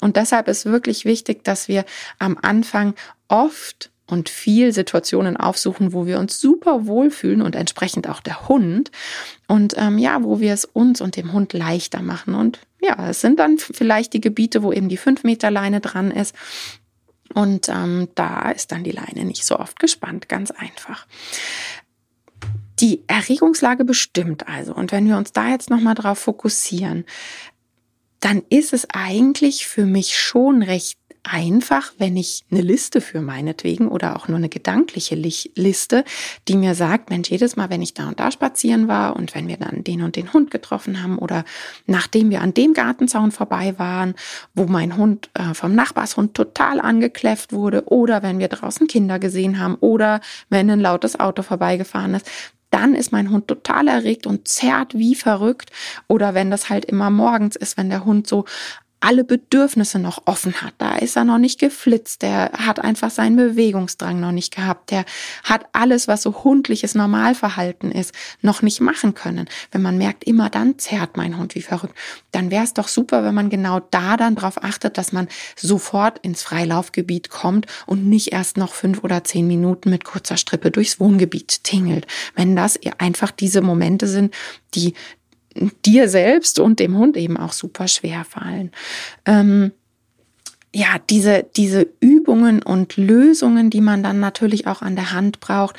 Und 0.00 0.16
deshalb 0.16 0.33
deshalb 0.34 0.48
ist 0.48 0.66
wirklich 0.66 1.04
wichtig, 1.04 1.44
dass 1.44 1.68
wir 1.68 1.84
am 2.18 2.36
Anfang 2.42 2.94
oft 3.28 3.90
und 4.06 4.28
viel 4.28 4.72
Situationen 4.72 5.36
aufsuchen, 5.36 5.92
wo 5.92 6.06
wir 6.06 6.18
uns 6.18 6.40
super 6.40 6.86
wohlfühlen 6.86 7.40
und 7.40 7.54
entsprechend 7.54 8.08
auch 8.08 8.20
der 8.20 8.48
Hund. 8.48 8.90
Und 9.46 9.74
ähm, 9.78 9.96
ja, 9.96 10.24
wo 10.24 10.40
wir 10.40 10.52
es 10.52 10.64
uns 10.64 11.00
und 11.00 11.16
dem 11.16 11.32
Hund 11.32 11.52
leichter 11.52 12.02
machen. 12.02 12.34
Und 12.34 12.58
ja, 12.82 13.10
es 13.10 13.20
sind 13.20 13.38
dann 13.38 13.58
vielleicht 13.58 14.12
die 14.12 14.20
Gebiete, 14.20 14.64
wo 14.64 14.72
eben 14.72 14.88
die 14.88 14.96
5 14.96 15.22
Meter 15.22 15.52
Leine 15.52 15.80
dran 15.80 16.10
ist. 16.10 16.34
Und 17.32 17.68
ähm, 17.68 18.08
da 18.16 18.50
ist 18.50 18.72
dann 18.72 18.82
die 18.82 18.90
Leine 18.90 19.24
nicht 19.24 19.44
so 19.44 19.58
oft 19.58 19.78
gespannt, 19.78 20.28
ganz 20.28 20.50
einfach. 20.50 21.06
Die 22.80 23.04
Erregungslage 23.06 23.84
bestimmt 23.84 24.48
also. 24.48 24.74
Und 24.74 24.90
wenn 24.90 25.06
wir 25.06 25.16
uns 25.16 25.32
da 25.32 25.48
jetzt 25.48 25.70
nochmal 25.70 25.94
drauf 25.94 26.18
fokussieren, 26.18 27.04
dann 28.24 28.42
ist 28.48 28.72
es 28.72 28.88
eigentlich 28.90 29.66
für 29.66 29.84
mich 29.84 30.18
schon 30.18 30.62
recht 30.62 30.98
einfach, 31.24 31.92
wenn 31.98 32.16
ich 32.16 32.44
eine 32.50 32.62
Liste 32.62 33.00
für 33.00 33.20
meinetwegen 33.20 33.88
oder 33.88 34.16
auch 34.16 34.28
nur 34.28 34.38
eine 34.38 34.48
gedankliche 34.48 35.14
Liste, 35.14 36.04
die 36.48 36.56
mir 36.56 36.74
sagt, 36.74 37.10
Mensch, 37.10 37.30
jedes 37.30 37.56
Mal, 37.56 37.68
wenn 37.68 37.82
ich 37.82 37.92
da 37.92 38.08
und 38.08 38.20
da 38.20 38.30
spazieren 38.30 38.88
war 38.88 39.16
und 39.16 39.34
wenn 39.34 39.48
wir 39.48 39.58
dann 39.58 39.84
den 39.84 40.02
und 40.02 40.16
den 40.16 40.32
Hund 40.32 40.50
getroffen 40.50 41.02
haben 41.02 41.18
oder 41.18 41.44
nachdem 41.86 42.30
wir 42.30 42.40
an 42.40 42.54
dem 42.54 42.72
Gartenzaun 42.72 43.30
vorbei 43.30 43.74
waren, 43.78 44.14
wo 44.54 44.64
mein 44.64 44.96
Hund 44.96 45.30
äh, 45.34 45.52
vom 45.54 45.74
Nachbarshund 45.74 46.34
total 46.34 46.80
angekläfft 46.80 47.52
wurde 47.52 47.84
oder 47.86 48.22
wenn 48.22 48.38
wir 48.38 48.48
draußen 48.48 48.86
Kinder 48.86 49.18
gesehen 49.18 49.58
haben 49.58 49.76
oder 49.76 50.20
wenn 50.48 50.70
ein 50.70 50.80
lautes 50.80 51.20
Auto 51.20 51.42
vorbeigefahren 51.42 52.14
ist, 52.14 52.30
dann 52.74 52.96
ist 52.96 53.12
mein 53.12 53.30
Hund 53.30 53.46
total 53.46 53.86
erregt 53.86 54.26
und 54.26 54.48
zerrt 54.48 54.98
wie 54.98 55.14
verrückt. 55.14 55.70
Oder 56.08 56.34
wenn 56.34 56.50
das 56.50 56.70
halt 56.70 56.84
immer 56.84 57.08
morgens 57.08 57.54
ist, 57.54 57.76
wenn 57.76 57.88
der 57.88 58.04
Hund 58.04 58.26
so 58.26 58.46
alle 59.04 59.22
Bedürfnisse 59.22 59.98
noch 59.98 60.22
offen 60.24 60.62
hat. 60.62 60.72
Da 60.78 60.96
ist 60.96 61.16
er 61.16 61.24
noch 61.24 61.36
nicht 61.36 61.60
geflitzt. 61.60 62.22
Der 62.22 62.52
hat 62.52 62.80
einfach 62.80 63.10
seinen 63.10 63.36
Bewegungsdrang 63.36 64.18
noch 64.18 64.32
nicht 64.32 64.56
gehabt. 64.56 64.90
Der 64.90 65.04
hat 65.42 65.66
alles, 65.72 66.08
was 66.08 66.22
so 66.22 66.42
hundliches 66.42 66.94
Normalverhalten 66.94 67.92
ist, 67.92 68.14
noch 68.40 68.62
nicht 68.62 68.80
machen 68.80 69.12
können. 69.12 69.46
Wenn 69.70 69.82
man 69.82 69.98
merkt, 69.98 70.24
immer 70.24 70.48
dann 70.48 70.78
zerrt 70.78 71.18
mein 71.18 71.36
Hund 71.36 71.54
wie 71.54 71.60
verrückt, 71.60 71.94
dann 72.32 72.50
wäre 72.50 72.64
es 72.64 72.72
doch 72.72 72.88
super, 72.88 73.24
wenn 73.24 73.34
man 73.34 73.50
genau 73.50 73.80
da 73.90 74.16
dann 74.16 74.36
darauf 74.36 74.64
achtet, 74.64 74.96
dass 74.96 75.12
man 75.12 75.28
sofort 75.54 76.18
ins 76.20 76.42
Freilaufgebiet 76.42 77.28
kommt 77.28 77.66
und 77.84 78.06
nicht 78.06 78.32
erst 78.32 78.56
noch 78.56 78.72
fünf 78.72 79.04
oder 79.04 79.22
zehn 79.22 79.46
Minuten 79.46 79.90
mit 79.90 80.04
kurzer 80.04 80.38
Strippe 80.38 80.70
durchs 80.70 80.98
Wohngebiet 80.98 81.62
tingelt. 81.62 82.06
Wenn 82.34 82.56
das 82.56 82.80
einfach 82.96 83.32
diese 83.32 83.60
Momente 83.60 84.06
sind, 84.06 84.34
die 84.74 84.94
dir 85.84 86.08
selbst 86.08 86.58
und 86.58 86.80
dem 86.80 86.96
Hund 86.96 87.16
eben 87.16 87.36
auch 87.36 87.52
super 87.52 87.88
schwer 87.88 88.24
fallen. 88.24 88.70
Ähm, 89.24 89.72
ja, 90.74 90.96
diese, 91.08 91.46
diese 91.56 91.86
Übungen 92.00 92.60
und 92.60 92.96
Lösungen, 92.96 93.70
die 93.70 93.80
man 93.80 94.02
dann 94.02 94.18
natürlich 94.18 94.66
auch 94.66 94.82
an 94.82 94.96
der 94.96 95.12
Hand 95.12 95.40
braucht, 95.40 95.76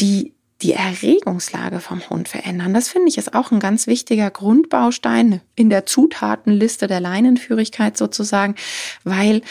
die 0.00 0.32
die 0.62 0.72
Erregungslage 0.72 1.80
vom 1.80 2.08
Hund 2.08 2.28
verändern. 2.28 2.72
Das 2.72 2.88
finde 2.88 3.08
ich 3.08 3.18
ist 3.18 3.34
auch 3.34 3.50
ein 3.50 3.60
ganz 3.60 3.86
wichtiger 3.86 4.30
Grundbaustein 4.30 5.40
in 5.56 5.70
der 5.70 5.86
Zutatenliste 5.86 6.86
der 6.86 7.00
Leinenführigkeit 7.00 7.96
sozusagen, 7.96 8.54
weil 9.02 9.42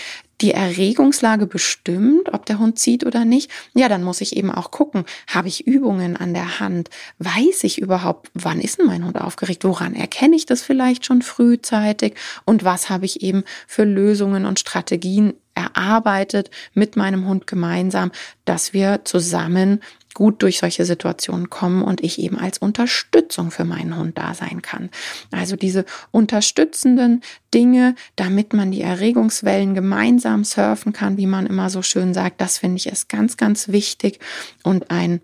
die 0.41 0.51
Erregungslage 0.51 1.45
bestimmt, 1.45 2.33
ob 2.33 2.45
der 2.45 2.59
Hund 2.59 2.79
zieht 2.79 3.05
oder 3.05 3.25
nicht, 3.25 3.51
ja, 3.73 3.87
dann 3.89 4.03
muss 4.03 4.21
ich 4.21 4.35
eben 4.35 4.51
auch 4.51 4.71
gucken, 4.71 5.05
habe 5.27 5.47
ich 5.47 5.67
Übungen 5.67 6.17
an 6.17 6.33
der 6.33 6.59
Hand? 6.59 6.89
Weiß 7.19 7.63
ich 7.63 7.79
überhaupt, 7.79 8.31
wann 8.33 8.59
ist 8.59 8.79
denn 8.79 8.87
mein 8.87 9.05
Hund 9.05 9.19
aufgeregt? 9.19 9.63
Woran 9.63 9.95
erkenne 9.95 10.35
ich 10.35 10.45
das 10.45 10.61
vielleicht 10.61 11.05
schon 11.05 11.21
frühzeitig? 11.21 12.15
Und 12.45 12.63
was 12.63 12.89
habe 12.89 13.05
ich 13.05 13.21
eben 13.21 13.43
für 13.67 13.83
Lösungen 13.83 14.45
und 14.45 14.59
Strategien 14.59 15.33
erarbeitet 15.55 16.49
mit 16.73 16.95
meinem 16.95 17.27
Hund 17.27 17.47
gemeinsam, 17.47 18.11
dass 18.45 18.73
wir 18.73 19.01
zusammen 19.03 19.81
gut 20.13 20.41
durch 20.41 20.59
solche 20.59 20.85
Situationen 20.85 21.49
kommen 21.49 21.83
und 21.83 22.03
ich 22.03 22.19
eben 22.19 22.37
als 22.37 22.57
Unterstützung 22.57 23.51
für 23.51 23.63
meinen 23.63 23.97
Hund 23.97 24.17
da 24.17 24.33
sein 24.33 24.61
kann. 24.61 24.89
Also 25.31 25.55
diese 25.55 25.85
unterstützenden 26.11 27.21
Dinge, 27.53 27.95
damit 28.15 28.53
man 28.53 28.71
die 28.71 28.81
Erregungswellen 28.81 29.73
gemeinsam 29.73 30.43
surfen 30.43 30.93
kann, 30.93 31.17
wie 31.17 31.27
man 31.27 31.45
immer 31.45 31.69
so 31.69 31.81
schön 31.81 32.13
sagt, 32.13 32.41
das 32.41 32.57
finde 32.57 32.77
ich 32.77 32.87
ist 32.87 33.09
ganz, 33.09 33.37
ganz 33.37 33.69
wichtig 33.69 34.19
und 34.63 34.91
ein, 34.91 35.21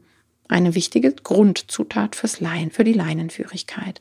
eine 0.48 0.76
wichtige 0.76 1.12
Grundzutat 1.12 2.16
fürs 2.16 2.40
Leinen, 2.40 2.72
für 2.72 2.84
die 2.84 2.94
Leinenführigkeit. 2.94 4.00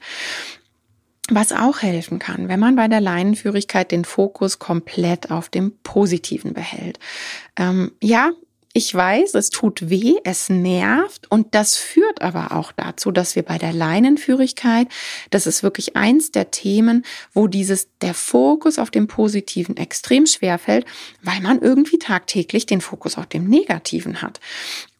Was 1.28 1.50
auch 1.50 1.82
helfen 1.82 2.20
kann, 2.20 2.48
wenn 2.48 2.60
man 2.60 2.76
bei 2.76 2.86
der 2.86 3.00
Leinenführigkeit 3.00 3.90
den 3.90 4.04
Fokus 4.04 4.60
komplett 4.60 5.30
auf 5.32 5.48
dem 5.48 5.72
Positiven 5.82 6.54
behält. 6.54 7.00
Ähm, 7.56 7.92
ja, 8.00 8.30
ich 8.76 8.94
weiß, 8.94 9.32
es 9.36 9.48
tut 9.48 9.88
weh, 9.88 10.16
es 10.22 10.50
nervt 10.50 11.30
und 11.30 11.54
das 11.54 11.78
führt 11.78 12.20
aber 12.20 12.52
auch 12.52 12.72
dazu, 12.72 13.10
dass 13.10 13.34
wir 13.34 13.42
bei 13.42 13.56
der 13.56 13.72
Leinenführigkeit, 13.72 14.88
das 15.30 15.46
ist 15.46 15.62
wirklich 15.62 15.96
eins 15.96 16.30
der 16.30 16.50
Themen, 16.50 17.02
wo 17.32 17.46
dieses, 17.46 17.88
der 18.02 18.12
Fokus 18.12 18.78
auf 18.78 18.90
dem 18.90 19.06
Positiven 19.06 19.78
extrem 19.78 20.26
schwer 20.26 20.58
fällt, 20.58 20.84
weil 21.22 21.40
man 21.40 21.62
irgendwie 21.62 21.98
tagtäglich 21.98 22.66
den 22.66 22.82
Fokus 22.82 23.16
auf 23.16 23.24
dem 23.24 23.48
Negativen 23.48 24.20
hat. 24.20 24.40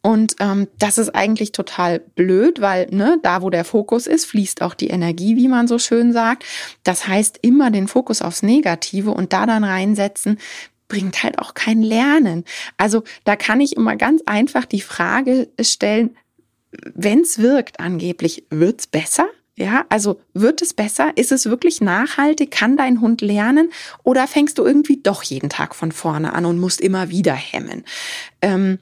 Und 0.01 0.37
ähm, 0.39 0.67
das 0.79 0.97
ist 0.97 1.13
eigentlich 1.13 1.51
total 1.51 1.99
blöd, 1.99 2.59
weil 2.59 2.87
ne, 2.89 3.19
da, 3.21 3.43
wo 3.43 3.51
der 3.51 3.63
Fokus 3.63 4.07
ist, 4.07 4.25
fließt 4.25 4.63
auch 4.63 4.73
die 4.73 4.87
Energie, 4.87 5.35
wie 5.35 5.49
man 5.49 5.67
so 5.67 5.77
schön 5.77 6.13
sagt. 6.13 6.45
Das 6.83 7.07
heißt, 7.07 7.37
immer 7.43 7.69
den 7.69 7.87
Fokus 7.87 8.23
aufs 8.23 8.41
Negative 8.41 9.11
und 9.11 9.33
da 9.33 9.45
dann 9.45 9.63
reinsetzen, 9.63 10.39
bringt 10.87 11.23
halt 11.23 11.39
auch 11.39 11.53
kein 11.53 11.81
Lernen. 11.81 12.43
Also 12.77 13.03
da 13.23 13.35
kann 13.35 13.61
ich 13.61 13.75
immer 13.75 13.95
ganz 13.95 14.21
einfach 14.25 14.65
die 14.65 14.81
Frage 14.81 15.49
stellen, 15.61 16.15
wenn 16.71 17.21
es 17.21 17.39
wirkt 17.39 17.79
angeblich, 17.79 18.45
wird's 18.49 18.87
besser? 18.87 19.27
Ja, 19.55 19.85
also 19.89 20.21
wird 20.33 20.61
es 20.61 20.75
besser? 20.75 21.11
Ist 21.15 21.31
es 21.31 21.47
wirklich 21.47 21.81
nachhaltig? 21.81 22.51
Kann 22.51 22.77
dein 22.77 23.01
Hund 23.01 23.21
lernen? 23.21 23.71
Oder 24.03 24.27
fängst 24.27 24.59
du 24.59 24.63
irgendwie 24.63 25.01
doch 25.01 25.23
jeden 25.23 25.49
Tag 25.49 25.73
von 25.73 25.91
vorne 25.91 26.33
an 26.33 26.45
und 26.45 26.59
musst 26.59 26.79
immer 26.79 27.09
wieder 27.09 27.33
hemmen? 27.33 27.83
Ähm, 28.43 28.77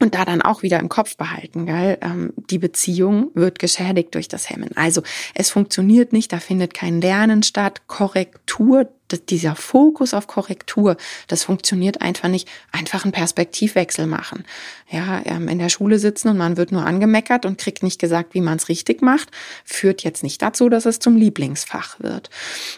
und 0.00 0.14
da 0.14 0.24
dann 0.24 0.42
auch 0.42 0.62
wieder 0.62 0.80
im 0.80 0.88
Kopf 0.88 1.16
behalten, 1.16 1.66
gell? 1.66 1.98
Ähm, 2.00 2.32
die 2.50 2.58
Beziehung 2.58 3.30
wird 3.34 3.58
geschädigt 3.58 4.14
durch 4.14 4.28
das 4.28 4.48
Hemmen. 4.48 4.70
Also 4.74 5.02
es 5.34 5.50
funktioniert 5.50 6.12
nicht, 6.12 6.32
da 6.32 6.38
findet 6.38 6.74
kein 6.74 7.00
Lernen 7.00 7.42
statt. 7.42 7.82
Korrektur 7.86 8.88
dieser 9.12 9.56
Fokus 9.56 10.14
auf 10.14 10.26
Korrektur, 10.26 10.96
das 11.28 11.44
funktioniert 11.44 12.00
einfach 12.00 12.28
nicht. 12.28 12.48
Einfach 12.72 13.04
einen 13.04 13.12
Perspektivwechsel 13.12 14.06
machen. 14.06 14.44
Ja, 14.90 15.22
ähm, 15.24 15.48
in 15.48 15.58
der 15.58 15.68
Schule 15.68 15.98
sitzen 15.98 16.28
und 16.28 16.38
man 16.38 16.56
wird 16.56 16.72
nur 16.72 16.84
angemeckert 16.84 17.46
und 17.46 17.58
kriegt 17.58 17.82
nicht 17.82 18.00
gesagt, 18.00 18.34
wie 18.34 18.40
man 18.40 18.56
es 18.56 18.68
richtig 18.68 19.02
macht, 19.02 19.30
führt 19.64 20.04
jetzt 20.04 20.22
nicht 20.22 20.42
dazu, 20.42 20.68
dass 20.68 20.86
es 20.86 20.98
zum 20.98 21.16
Lieblingsfach 21.16 22.00
wird. 22.00 22.30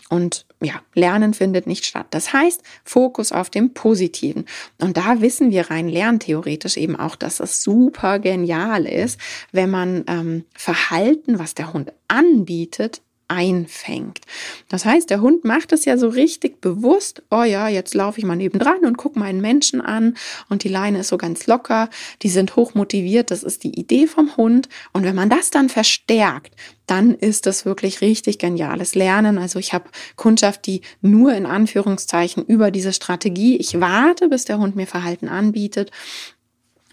Und 0.09 0.47
ja, 0.61 0.75
Lernen 0.95 1.35
findet 1.35 1.67
nicht 1.67 1.87
statt. 1.87 2.07
Das 2.11 2.33
heißt, 2.33 2.63
Fokus 2.85 3.33
auf 3.33 3.51
dem 3.51 3.75
Positiven. 3.75 4.47
Und 4.81 4.97
da 4.97 5.21
wissen 5.21 5.51
wir 5.51 5.71
rein 5.71 5.89
lerntheoretisch 5.89 6.77
eben 6.77 6.97
auch, 6.97 7.17
dass 7.17 7.41
es 7.41 7.63
super 7.63 8.19
genial 8.19 8.85
ist, 8.85 9.21
wenn 9.53 9.71
man 9.71 10.05
ähm, 10.09 10.45
Verhalten, 10.55 11.39
was 11.39 11.55
der 11.55 11.73
Hund 11.73 11.93
anbietet, 12.09 13.03
einfängt. 13.29 14.21
Das 14.69 14.85
heißt, 14.85 15.11
der 15.11 15.21
Hund 15.21 15.45
macht 15.45 15.73
es 15.73 15.85
ja 15.85 15.97
so 15.99 16.09
richtig 16.09 16.61
bewusst, 16.61 17.23
oh 17.31 17.43
ja, 17.43 17.69
jetzt 17.69 17.95
laufe 17.95 18.19
ich 18.19 18.25
mal 18.25 18.37
nebendran 18.37 18.85
und 18.85 18.97
gucke 18.97 19.19
meinen 19.19 19.41
Menschen 19.41 19.81
an 19.81 20.17
und 20.49 20.65
die 20.65 20.69
Leine 20.69 21.01
ist 21.01 21.09
so 21.09 21.19
ganz 21.19 21.47
locker, 21.47 21.91
die 22.23 22.31
sind 22.31 22.57
hoch 22.57 22.75
motiviert, 22.75 23.31
das 23.31 23.43
ist 23.43 23.65
die 23.65 23.79
Idee 23.79 24.07
vom 24.07 24.37
Hund 24.37 24.69
und 24.93 25.05
wenn 25.05 25.15
man 25.15 25.31
das 25.31 25.51
dann 25.51 25.69
verstärkt, 25.69 26.55
dann 26.87 27.15
ist 27.15 27.47
das 27.47 27.67
wirklich 27.67 28.01
richtig 28.01 28.39
geniales 28.39 28.95
Lernen. 28.95 29.37
Also 29.37 29.59
ich 29.59 29.75
habe 29.75 29.91
Kundschaft, 30.17 30.65
die 30.65 30.81
nur 31.03 31.35
in 31.35 31.45
Anführungszeichen 31.45 32.45
über 32.47 32.71
diese 32.71 32.95
Strategie, 32.95 33.59
ich 33.59 33.79
warte, 33.79 34.29
bis 34.29 34.47
der 34.47 34.59
Hund 34.59 34.75
mir 34.75 34.87
Verhalten 34.87 35.29
anbietet 35.29 35.91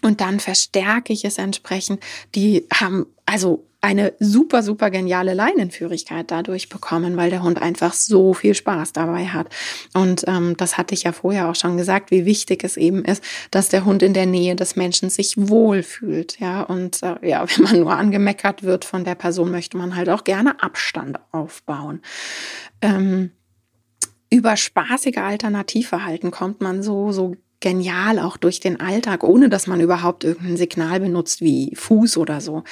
und 0.02 0.20
dann 0.20 0.38
verstärke 0.38 1.12
ich 1.12 1.24
es 1.24 1.38
entsprechend. 1.38 2.00
Die 2.34 2.66
haben 2.72 3.06
also 3.24 3.64
eine 3.86 4.14
super, 4.18 4.64
super 4.64 4.90
geniale 4.90 5.32
Leinenführigkeit 5.32 6.28
dadurch 6.28 6.68
bekommen, 6.68 7.16
weil 7.16 7.30
der 7.30 7.44
Hund 7.44 7.62
einfach 7.62 7.92
so 7.92 8.34
viel 8.34 8.52
Spaß 8.52 8.92
dabei 8.92 9.26
hat. 9.26 9.46
Und 9.94 10.24
ähm, 10.26 10.56
das 10.56 10.76
hatte 10.76 10.92
ich 10.92 11.04
ja 11.04 11.12
vorher 11.12 11.48
auch 11.48 11.54
schon 11.54 11.76
gesagt, 11.76 12.10
wie 12.10 12.26
wichtig 12.26 12.64
es 12.64 12.76
eben 12.76 13.04
ist, 13.04 13.22
dass 13.52 13.68
der 13.68 13.84
Hund 13.84 14.02
in 14.02 14.12
der 14.12 14.26
Nähe 14.26 14.56
des 14.56 14.74
Menschen 14.74 15.08
sich 15.08 15.34
wohlfühlt. 15.36 16.40
Ja, 16.40 16.62
und 16.62 17.00
äh, 17.04 17.14
ja, 17.22 17.46
wenn 17.56 17.64
man 17.64 17.80
nur 17.80 17.92
angemeckert 17.92 18.64
wird 18.64 18.84
von 18.84 19.04
der 19.04 19.14
Person, 19.14 19.52
möchte 19.52 19.76
man 19.76 19.94
halt 19.94 20.08
auch 20.08 20.24
gerne 20.24 20.60
Abstand 20.60 21.20
aufbauen. 21.30 22.00
Ähm, 22.82 23.30
über 24.30 24.56
spaßige 24.56 25.18
Alternativverhalten 25.18 26.32
kommt 26.32 26.60
man 26.60 26.82
so, 26.82 27.12
so 27.12 27.36
genial 27.60 28.18
auch 28.18 28.36
durch 28.36 28.60
den 28.60 28.80
Alltag, 28.80 29.24
ohne 29.24 29.48
dass 29.48 29.66
man 29.66 29.80
überhaupt 29.80 30.24
irgendein 30.24 30.56
Signal 30.56 31.00
benutzt 31.00 31.40
wie 31.40 31.74
Fuß 31.74 32.18
oder 32.18 32.40
so. 32.40 32.64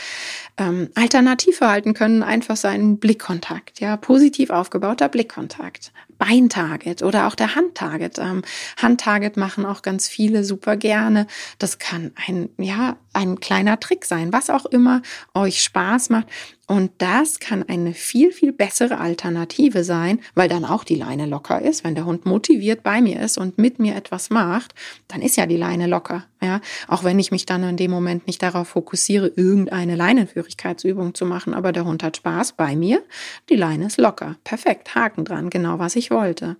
Ähm, 0.59 0.89
Alternativverhalten 0.95 1.95
können 1.95 2.23
einfach 2.23 2.57
sein 2.57 2.99
Blickkontakt, 2.99 3.81
ja, 3.81 3.97
positiv 3.97 4.51
aufgebauter 4.51 5.09
Blickkontakt, 5.09 5.93
Beintarget 6.19 7.03
oder 7.03 7.27
auch 7.27 7.35
der 7.35 7.55
Handtarget. 7.55 8.19
Ähm, 8.19 8.43
Handtarget 8.81 9.37
machen 9.37 9.65
auch 9.65 9.83
ganz 9.83 10.07
viele 10.07 10.45
super 10.45 10.77
gerne. 10.77 11.27
Das 11.59 11.79
kann 11.79 12.13
ein, 12.27 12.51
ja, 12.59 12.97
ein 13.13 13.41
kleiner 13.41 13.81
Trick 13.81 14.05
sein, 14.05 14.33
was 14.33 14.51
auch 14.51 14.67
immer 14.67 15.03
euch 15.35 15.63
Spaß 15.63 16.11
macht. 16.11 16.27
Und 16.67 16.93
das 16.99 17.41
kann 17.41 17.63
eine 17.63 17.93
viel, 17.93 18.33
viel 18.33 18.53
bessere 18.53 18.99
Alternative 18.99 19.85
sein, 19.85 20.21
weil 20.35 20.49
dann 20.49 20.65
auch 20.65 20.85
die 20.85 20.95
Leine 20.95 21.27
locker 21.27 21.61
ist. 21.61 21.85
Wenn 21.85 21.95
der 21.95 22.07
Hund 22.07 22.25
motiviert 22.25 22.83
bei 22.83 23.03
mir 23.03 23.21
ist 23.21 23.37
und 23.37 23.59
mit 23.59 23.79
mir 23.79 23.95
etwas 23.95 24.31
macht, 24.31 24.75
dann 25.09 25.21
ist 25.21 25.37
ja 25.37 25.45
die 25.47 25.59
Leine 25.59 25.87
locker. 25.87 26.25
Ja, 26.43 26.61
auch 26.89 27.05
wenn 27.05 27.19
ich 27.19 27.31
mich 27.31 27.47
dann 27.47 27.63
in 27.65 27.77
dem 27.77 27.91
Moment 27.91 28.27
nicht 28.27 28.43
darauf 28.43 28.69
fokussiere, 28.69 29.29
irgendeine 29.29 29.97
Leinenführigkeitsübung 29.97 31.15
zu 31.15 31.27
machen, 31.27 31.55
aber 31.55 31.73
der 31.73 31.85
Hund 31.85 32.03
hat 32.03 32.17
Spaß 32.17 32.53
bei 32.53 32.77
mir. 32.77 33.03
Die 33.51 33.57
Leine 33.57 33.87
ist 33.87 33.99
locker. 33.99 34.37
Perfekt. 34.45 34.95
Haken 34.95 35.25
dran. 35.25 35.51
Genau 35.51 35.79
was 35.79 35.97
ich 35.97 36.11
wollte. 36.11 36.57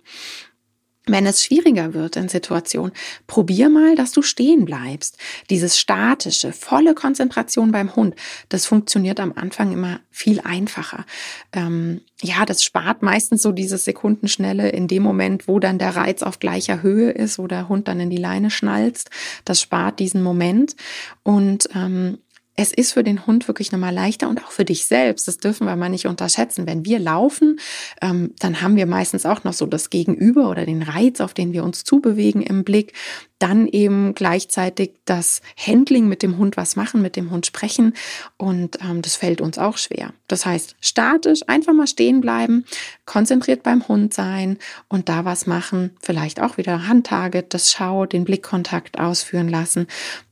Wenn 1.07 1.27
es 1.27 1.43
schwieriger 1.43 1.93
wird 1.93 2.15
in 2.15 2.29
Situationen, 2.29 2.91
probier 3.27 3.69
mal, 3.69 3.95
dass 3.95 4.11
du 4.11 4.23
stehen 4.23 4.65
bleibst. 4.65 5.17
Dieses 5.49 5.77
statische, 5.77 6.51
volle 6.51 6.95
Konzentration 6.95 7.71
beim 7.71 7.95
Hund, 7.95 8.15
das 8.49 8.65
funktioniert 8.65 9.19
am 9.19 9.33
Anfang 9.35 9.71
immer 9.71 9.99
viel 10.09 10.39
einfacher. 10.41 11.05
Ähm, 11.53 12.01
ja, 12.21 12.45
das 12.45 12.63
spart 12.63 13.03
meistens 13.03 13.43
so 13.43 13.51
dieses 13.51 13.85
Sekundenschnelle 13.85 14.69
in 14.69 14.87
dem 14.87 15.03
Moment, 15.03 15.47
wo 15.47 15.59
dann 15.59 15.77
der 15.77 15.95
Reiz 15.95 16.23
auf 16.23 16.39
gleicher 16.39 16.81
Höhe 16.81 17.11
ist, 17.11 17.37
wo 17.37 17.47
der 17.47 17.69
Hund 17.69 17.87
dann 17.87 17.99
in 17.99 18.09
die 18.09 18.17
Leine 18.17 18.49
schnalzt. 18.49 19.11
Das 19.43 19.61
spart 19.61 19.99
diesen 19.99 20.23
Moment. 20.23 20.75
Und 21.23 21.69
ähm, 21.75 22.17
es 22.55 22.71
ist 22.71 22.93
für 22.93 23.03
den 23.03 23.25
Hund 23.27 23.47
wirklich 23.47 23.71
nochmal 23.71 23.93
leichter 23.93 24.29
und 24.29 24.43
auch 24.43 24.51
für 24.51 24.65
dich 24.65 24.85
selbst. 24.85 25.27
Das 25.27 25.37
dürfen 25.37 25.67
wir 25.67 25.75
mal 25.75 25.89
nicht 25.89 26.05
unterschätzen. 26.05 26.65
Wenn 26.65 26.85
wir 26.85 26.99
laufen, 26.99 27.59
ähm, 28.01 28.33
dann 28.39 28.61
haben 28.61 28.77
wir 28.77 28.85
meistens 28.85 29.25
auch 29.25 29.43
noch 29.43 29.53
so 29.53 29.65
das 29.65 29.89
Gegenüber 29.89 30.49
oder 30.49 30.65
den 30.65 30.81
Reiz, 30.81 31.19
auf 31.19 31.33
den 31.33 31.51
wir 31.51 31.63
uns 31.63 31.83
zubewegen 31.83 32.41
im 32.41 32.63
Blick 32.63 32.93
dann 33.39 33.67
eben 33.67 34.15
gleichzeitig 34.15 34.93
das 35.03 35.41
Handling 35.57 36.07
mit 36.07 36.23
dem 36.23 36.37
Hund 36.37 36.55
was 36.55 36.75
machen, 36.75 37.01
mit 37.01 37.15
dem 37.15 37.31
Hund 37.31 37.45
sprechen 37.45 37.93
und 38.37 38.79
ähm, 38.81 39.01
das 39.01 39.15
fällt 39.15 39.41
uns 39.41 39.57
auch 39.57 39.77
schwer. 39.77 40.13
Das 40.27 40.45
heißt, 40.45 40.75
statisch 40.79 41.41
einfach 41.47 41.73
mal 41.73 41.87
stehen 41.87 42.21
bleiben, 42.21 42.65
konzentriert 43.05 43.63
beim 43.63 43.87
Hund 43.87 44.13
sein 44.13 44.57
und 44.87 45.09
da 45.09 45.25
was 45.25 45.47
machen, 45.47 45.91
vielleicht 46.01 46.41
auch 46.41 46.57
wieder 46.57 46.87
Handtarget, 46.87 47.53
das 47.53 47.71
Schau, 47.71 48.05
den 48.05 48.23
Blickkontakt 48.23 48.99
ausführen 48.99 49.49
lassen, 49.49 49.87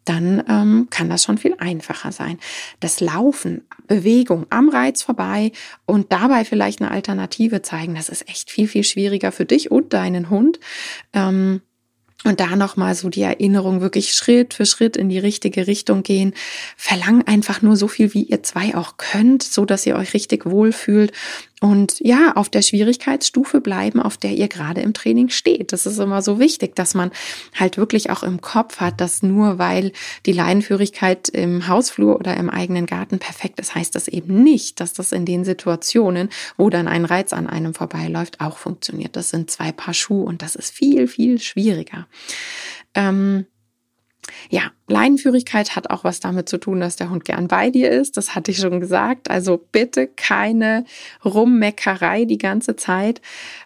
dann 0.05 0.43
ähm, 0.49 0.87
kann 0.89 1.09
das 1.09 1.23
schon 1.23 1.37
viel 1.37 1.55
einfacher 1.59 2.11
sein. 2.11 2.39
Das 2.79 2.99
Laufen, 2.99 3.65
Bewegung 3.87 4.45
am 4.49 4.69
Reiz 4.69 5.01
vorbei 5.01 5.51
und 5.85 6.11
dabei 6.11 6.45
vielleicht 6.45 6.81
eine 6.81 6.91
Alternative 6.91 7.61
zeigen, 7.61 7.95
das 7.95 8.09
ist 8.09 8.27
echt 8.29 8.49
viel, 8.49 8.67
viel 8.67 8.83
schwieriger 8.83 9.31
für 9.31 9.45
dich 9.45 9.71
und 9.71 9.93
deinen 9.93 10.29
Hund. 10.29 10.59
Ähm, 11.13 11.61
und 12.23 12.39
da 12.39 12.55
nochmal 12.55 12.95
so 12.95 13.09
die 13.09 13.21
Erinnerung 13.21 13.81
wirklich 13.81 14.13
Schritt 14.13 14.53
für 14.53 14.65
Schritt 14.65 14.97
in 14.97 15.09
die 15.09 15.19
richtige 15.19 15.67
Richtung 15.67 16.03
gehen. 16.03 16.33
Verlang 16.77 17.27
einfach 17.27 17.61
nur 17.61 17.75
so 17.75 17.87
viel, 17.87 18.13
wie 18.13 18.23
ihr 18.23 18.43
zwei 18.43 18.75
auch 18.75 18.97
könnt, 18.97 19.43
so 19.43 19.65
dass 19.65 19.85
ihr 19.85 19.95
euch 19.95 20.13
richtig 20.13 20.45
wohlfühlt 20.45 21.11
und 21.63 22.01
ja, 22.01 22.33
auf 22.35 22.49
der 22.49 22.61
Schwierigkeitsstufe 22.61 23.61
bleiben, 23.61 24.01
auf 24.01 24.17
der 24.17 24.31
ihr 24.31 24.49
gerade 24.49 24.81
im 24.81 24.93
Training 24.93 25.29
steht. 25.29 25.71
Das 25.71 25.85
ist 25.85 25.97
immer 25.97 26.21
so 26.21 26.37
wichtig, 26.37 26.75
dass 26.75 26.93
man 26.93 27.09
halt 27.55 27.77
wirklich 27.77 28.09
auch 28.09 28.21
im 28.21 28.41
Kopf 28.41 28.81
hat, 28.81 28.99
dass 28.99 29.23
nur 29.23 29.59
weil 29.59 29.93
die 30.25 30.33
Leinenführigkeit 30.33 31.29
im 31.29 31.65
Hausflur 31.69 32.17
oder 32.19 32.35
im 32.35 32.49
eigenen 32.49 32.85
Garten 32.85 33.17
perfekt 33.17 33.61
ist, 33.61 33.75
heißt 33.75 33.95
das 33.95 34.09
eben 34.09 34.43
nicht, 34.43 34.81
dass 34.81 34.91
das 34.91 35.13
in 35.13 35.23
den 35.23 35.45
Situationen, 35.45 36.27
wo 36.57 36.69
dann 36.69 36.89
ein 36.89 37.05
Reiz 37.05 37.31
an 37.31 37.47
einem 37.47 37.73
vorbeiläuft, 37.73 38.41
auch 38.41 38.57
funktioniert. 38.57 39.15
Das 39.15 39.29
sind 39.29 39.49
zwei 39.49 39.71
Paar 39.71 39.93
Schuhe 39.93 40.25
und 40.25 40.41
das 40.41 40.57
ist 40.57 40.73
viel, 40.75 41.07
viel 41.07 41.39
schwieriger. 41.39 42.07
Ähm, 42.93 43.45
ja, 44.49 44.71
Leinenführigkeit 44.87 45.75
hat 45.75 45.89
auch 45.89 46.03
was 46.03 46.19
damit 46.19 46.49
zu 46.49 46.57
tun, 46.57 46.79
dass 46.79 46.95
der 46.95 47.09
Hund 47.09 47.25
gern 47.25 47.47
bei 47.47 47.69
dir 47.69 47.91
ist. 47.91 48.17
Das 48.17 48.35
hatte 48.35 48.51
ich 48.51 48.57
schon 48.57 48.79
gesagt. 48.79 49.29
Also 49.29 49.57
bitte 49.71 50.07
keine 50.07 50.85
Rummeckerei 51.23 52.25
die 52.25 52.37
ganze 52.37 52.75
Zeit, 52.75 53.21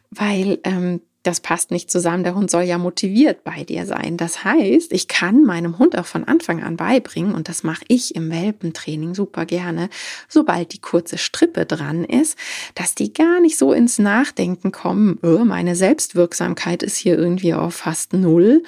weil 0.09 0.59
ähm, 0.63 1.01
das 1.27 1.41
passt 1.41 1.71
nicht 1.71 1.91
zusammen. 1.91 2.23
Der 2.23 2.35
Hund 2.35 2.49
soll 2.49 2.63
ja 2.63 2.77
motiviert 2.77 3.43
bei 3.43 3.65
dir 3.65 3.85
sein. 3.85 4.15
Das 4.15 4.45
heißt, 4.45 4.93
ich 4.93 5.09
kann 5.09 5.43
meinem 5.43 5.77
Hund 5.77 5.97
auch 5.97 6.05
von 6.05 6.23
Anfang 6.23 6.63
an 6.63 6.77
beibringen, 6.77 7.35
und 7.35 7.49
das 7.49 7.63
mache 7.63 7.83
ich 7.89 8.15
im 8.15 8.31
Welpentraining 8.31 9.13
super 9.13 9.45
gerne, 9.45 9.89
sobald 10.29 10.71
die 10.71 10.79
kurze 10.79 11.17
Strippe 11.17 11.65
dran 11.65 12.05
ist, 12.05 12.37
dass 12.75 12.95
die 12.95 13.11
gar 13.11 13.41
nicht 13.41 13.57
so 13.57 13.73
ins 13.73 13.99
Nachdenken 13.99 14.71
kommen, 14.71 15.19
oh, 15.21 15.43
meine 15.43 15.75
Selbstwirksamkeit 15.75 16.81
ist 16.81 16.95
hier 16.95 17.17
irgendwie 17.17 17.53
auf 17.53 17.75
fast 17.75 18.13
null, 18.13 18.63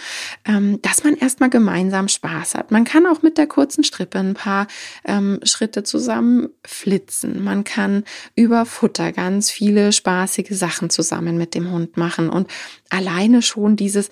ähm, 0.45 0.81
dass 0.81 1.05
man 1.05 1.15
erstmal 1.15 1.49
gemeinsam 1.49 2.09
Spaß 2.09 2.55
hat. 2.55 2.71
Man 2.71 2.83
kann 2.83 3.05
auch 3.05 3.21
mit 3.21 3.37
der 3.37 3.47
kurzen 3.47 3.85
Strippe 3.85 4.19
ein 4.19 4.33
paar 4.33 4.67
ähm, 5.05 5.39
Schritte 5.43 5.83
zusammen 5.83 6.49
flitzen. 6.65 7.41
Man 7.41 7.63
kann 7.63 8.03
über 8.35 8.65
Futter 8.65 9.13
ganz 9.13 9.49
viele 9.49 9.93
spaßige 9.93 10.51
Sachen 10.51 10.89
zusammen 10.89 11.37
mit 11.37 11.55
dem 11.55 11.71
Hund 11.71 11.95
machen 11.95 12.29
und 12.29 12.48
alleine 12.89 13.41
schon 13.41 13.75
dieses 13.75 14.09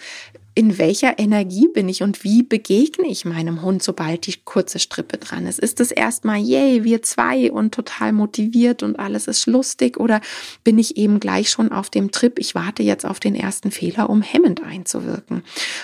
in 0.58 0.80
welcher 0.80 1.19
Energie 1.19 1.67
bin 1.67 1.88
ich 1.88 2.02
und 2.02 2.23
wie 2.23 2.41
begegne 2.41 3.08
ich 3.08 3.26
meinem 3.26 3.62
Hund, 3.62 3.84
sobald 3.84 4.26
die 4.26 4.38
kurze 4.43 4.80
Strippe 4.80 5.19
dran 5.19 5.45
ist? 5.45 5.60
Ist 5.60 5.80
es 5.80 5.91
erstmal, 5.91 6.39
yay, 6.39 6.84
wir 6.84 7.04
zwei 7.04 7.52
und 7.52 7.76
total 7.76 8.12
motiviert 8.12 8.82
und 8.82 8.97
alles 8.97 9.28
ist 9.28 9.45
lustig 9.45 10.00
oder 10.00 10.19
bin 10.63 10.80
ich 10.80 10.97
eben 10.97 11.19
gleich 11.19 11.52
schon 11.52 11.71
auf 11.71 11.91
dem 11.91 12.10
Trip, 12.10 12.39
ich 12.39 12.56
warte 12.56 12.82
jetzt 12.82 13.06
auf 13.06 13.19
den 13.19 13.36
ersten 13.36 13.69
Fehler, 13.69 14.10
um 14.10 14.23
hemmend 14.23 14.63
einzuwirken? 14.63 15.43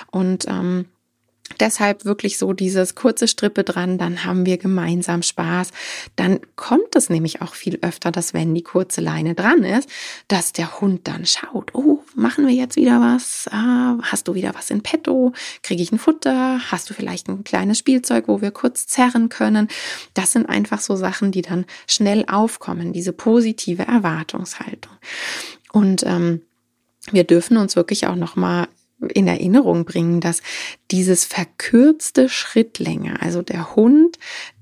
Und 0.09 0.47
ähm, 0.47 0.85
Deshalb 1.59 2.05
wirklich 2.05 2.37
so 2.37 2.53
dieses 2.53 2.95
kurze 2.95 3.27
Strippe 3.27 3.63
dran, 3.63 3.97
dann 3.97 4.23
haben 4.23 4.45
wir 4.45 4.57
gemeinsam 4.57 5.21
Spaß. 5.21 5.69
Dann 6.15 6.39
kommt 6.55 6.95
es 6.95 7.09
nämlich 7.09 7.41
auch 7.41 7.53
viel 7.53 7.77
öfter, 7.81 8.11
dass 8.11 8.33
wenn 8.33 8.55
die 8.55 8.63
kurze 8.63 9.01
Leine 9.01 9.35
dran 9.35 9.63
ist, 9.63 9.87
dass 10.29 10.53
der 10.53 10.81
Hund 10.81 11.01
dann 11.07 11.25
schaut, 11.25 11.75
oh, 11.75 12.02
machen 12.15 12.47
wir 12.47 12.53
jetzt 12.53 12.75
wieder 12.75 12.99
was? 12.99 13.47
Ah, 13.51 13.97
hast 14.01 14.27
du 14.27 14.35
wieder 14.35 14.53
was 14.55 14.69
in 14.69 14.81
petto? 14.81 15.33
Kriege 15.61 15.81
ich 15.81 15.91
ein 15.91 15.99
Futter? 15.99 16.59
Hast 16.71 16.89
du 16.89 16.93
vielleicht 16.93 17.27
ein 17.27 17.43
kleines 17.43 17.79
Spielzeug, 17.79 18.27
wo 18.27 18.41
wir 18.41 18.51
kurz 18.51 18.87
zerren 18.87 19.29
können? 19.29 19.67
Das 20.13 20.31
sind 20.31 20.47
einfach 20.47 20.79
so 20.79 20.95
Sachen, 20.95 21.31
die 21.31 21.41
dann 21.41 21.65
schnell 21.87 22.25
aufkommen, 22.27 22.93
diese 22.93 23.13
positive 23.13 23.83
Erwartungshaltung. 23.83 24.93
Und 25.71 26.03
ähm, 26.05 26.41
wir 27.11 27.23
dürfen 27.23 27.57
uns 27.57 27.75
wirklich 27.75 28.07
auch 28.07 28.15
noch 28.15 28.35
mal 28.35 28.67
in 29.13 29.27
Erinnerung 29.27 29.85
bringen, 29.85 30.21
dass 30.21 30.41
dieses 30.91 31.25
verkürzte 31.25 32.29
Schrittlänge, 32.29 33.21
also 33.21 33.41
der 33.41 33.75
Hund, 33.75 34.17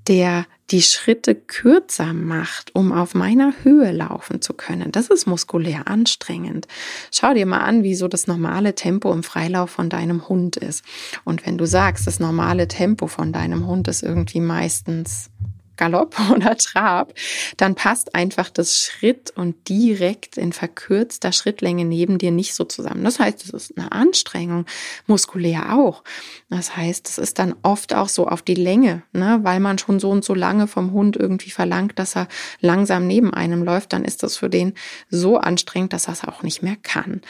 der 0.07 0.45
die 0.71 0.81
Schritte 0.81 1.35
kürzer 1.35 2.13
macht, 2.13 2.73
um 2.75 2.91
auf 2.91 3.13
meiner 3.13 3.53
Höhe 3.63 3.91
laufen 3.91 4.41
zu 4.41 4.53
können. 4.53 4.91
Das 4.91 5.07
ist 5.07 5.27
muskulär 5.27 5.87
anstrengend. 5.87 6.67
Schau 7.11 7.33
dir 7.33 7.45
mal 7.45 7.59
an, 7.59 7.83
wie 7.83 7.95
so 7.95 8.07
das 8.07 8.27
normale 8.27 8.73
Tempo 8.75 9.11
im 9.11 9.23
Freilauf 9.23 9.69
von 9.69 9.89
deinem 9.89 10.29
Hund 10.29 10.55
ist. 10.57 10.83
Und 11.25 11.45
wenn 11.45 11.57
du 11.57 11.65
sagst, 11.65 12.07
das 12.07 12.19
normale 12.19 12.67
Tempo 12.67 13.07
von 13.07 13.33
deinem 13.33 13.67
Hund 13.67 13.87
ist 13.87 14.03
irgendwie 14.03 14.39
meistens 14.39 15.29
Galopp 15.77 16.15
oder 16.31 16.57
Trab, 16.57 17.13
dann 17.57 17.75
passt 17.75 18.15
einfach 18.15 18.49
das 18.49 18.77
Schritt 18.77 19.31
und 19.35 19.69
direkt 19.69 20.37
in 20.37 20.53
verkürzter 20.53 21.31
Schrittlänge 21.31 21.85
neben 21.85 22.17
dir 22.17 22.31
nicht 22.31 22.53
so 22.53 22.63
zusammen. 22.63 23.03
Das 23.03 23.19
heißt, 23.19 23.43
es 23.43 23.49
ist 23.49 23.77
eine 23.77 23.91
Anstrengung, 23.91 24.65
muskulär 25.07 25.73
auch. 25.73 26.03
Das 26.49 26.75
heißt, 26.75 27.09
es 27.09 27.17
ist 27.17 27.39
dann 27.39 27.55
oft 27.63 27.93
auch 27.93 28.09
so 28.09 28.27
auf 28.27 28.41
die 28.41 28.55
Länge, 28.55 29.03
ne? 29.13 29.39
weil 29.43 29.59
man 29.59 29.77
schon 29.77 29.99
so 29.99 30.09
und 30.09 30.23
so 30.23 30.33
lange 30.33 30.67
vom 30.67 30.91
Hund 30.91 31.15
irgendwie 31.15 31.51
verlangt, 31.51 31.97
dass 31.97 32.15
er 32.15 32.27
langsam 32.59 33.07
neben 33.07 33.33
einem 33.33 33.63
läuft, 33.63 33.93
dann 33.93 34.05
ist 34.05 34.23
das 34.23 34.37
für 34.37 34.49
den 34.49 34.73
so 35.09 35.37
anstrengend, 35.37 35.93
dass 35.93 36.07
er 36.07 36.13
es 36.13 36.23
auch 36.23 36.43
nicht 36.43 36.61
mehr 36.61 36.75
kann. 36.81 37.21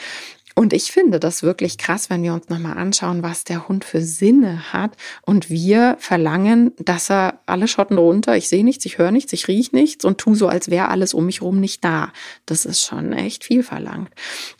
Und 0.55 0.73
ich 0.73 0.91
finde 0.91 1.19
das 1.19 1.43
wirklich 1.43 1.77
krass, 1.77 2.09
wenn 2.09 2.23
wir 2.23 2.33
uns 2.33 2.49
nochmal 2.49 2.77
anschauen, 2.77 3.23
was 3.23 3.43
der 3.43 3.67
Hund 3.67 3.85
für 3.85 4.01
Sinne 4.01 4.73
hat. 4.73 4.97
Und 5.25 5.49
wir 5.49 5.95
verlangen, 5.99 6.71
dass 6.77 7.09
er 7.09 7.39
alle 7.45 7.67
Schotten 7.67 7.97
runter, 7.97 8.35
ich 8.35 8.49
sehe 8.49 8.63
nichts, 8.63 8.85
ich 8.85 8.97
höre 8.97 9.11
nichts, 9.11 9.33
ich 9.33 9.47
rieche 9.47 9.75
nichts 9.75 10.05
und 10.05 10.17
tu 10.17 10.35
so, 10.35 10.47
als 10.47 10.69
wäre 10.69 10.89
alles 10.89 11.13
um 11.13 11.25
mich 11.25 11.41
rum 11.41 11.59
nicht 11.59 11.83
da. 11.83 12.11
Das 12.45 12.65
ist 12.65 12.83
schon 12.83 13.13
echt 13.13 13.43
viel 13.43 13.63
verlangt. 13.63 14.09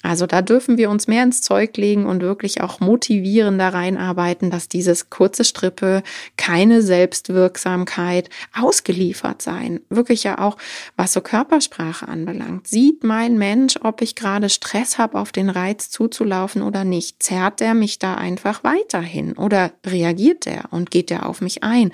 Also 0.01 0.27
da 0.27 0.41
dürfen 0.41 0.77
wir 0.77 0.89
uns 0.89 1.07
mehr 1.07 1.23
ins 1.23 1.41
Zeug 1.41 1.75
legen 1.77 2.05
und 2.05 2.21
wirklich 2.21 2.61
auch 2.61 2.79
motivieren 2.79 3.57
da 3.57 3.69
reinarbeiten, 3.69 4.49
dass 4.49 4.69
dieses 4.69 5.09
kurze 5.09 5.43
Strippe 5.43 6.03
keine 6.37 6.81
Selbstwirksamkeit 6.81 8.29
ausgeliefert 8.57 9.41
sein. 9.41 9.81
Wirklich 9.89 10.23
ja 10.23 10.39
auch, 10.39 10.57
was 10.95 11.13
so 11.13 11.21
Körpersprache 11.21 12.07
anbelangt. 12.07 12.67
Sieht 12.67 13.03
mein 13.03 13.37
Mensch, 13.37 13.75
ob 13.81 14.01
ich 14.01 14.15
gerade 14.15 14.49
Stress 14.49 14.97
habe 14.97 15.19
auf 15.19 15.31
den 15.31 15.49
Reiz 15.49 15.80
Reiz 15.81 15.89
zuzulaufen 15.89 16.61
oder 16.61 16.83
nicht? 16.83 17.23
Zerrt 17.23 17.61
er 17.61 17.73
mich 17.73 17.99
da 17.99 18.15
einfach 18.15 18.63
weiterhin 18.63 19.33
oder 19.33 19.71
reagiert 19.85 20.47
er 20.47 20.65
und 20.71 20.91
geht 20.91 21.11
er 21.11 21.27
auf 21.27 21.41
mich 21.41 21.63
ein? 21.63 21.91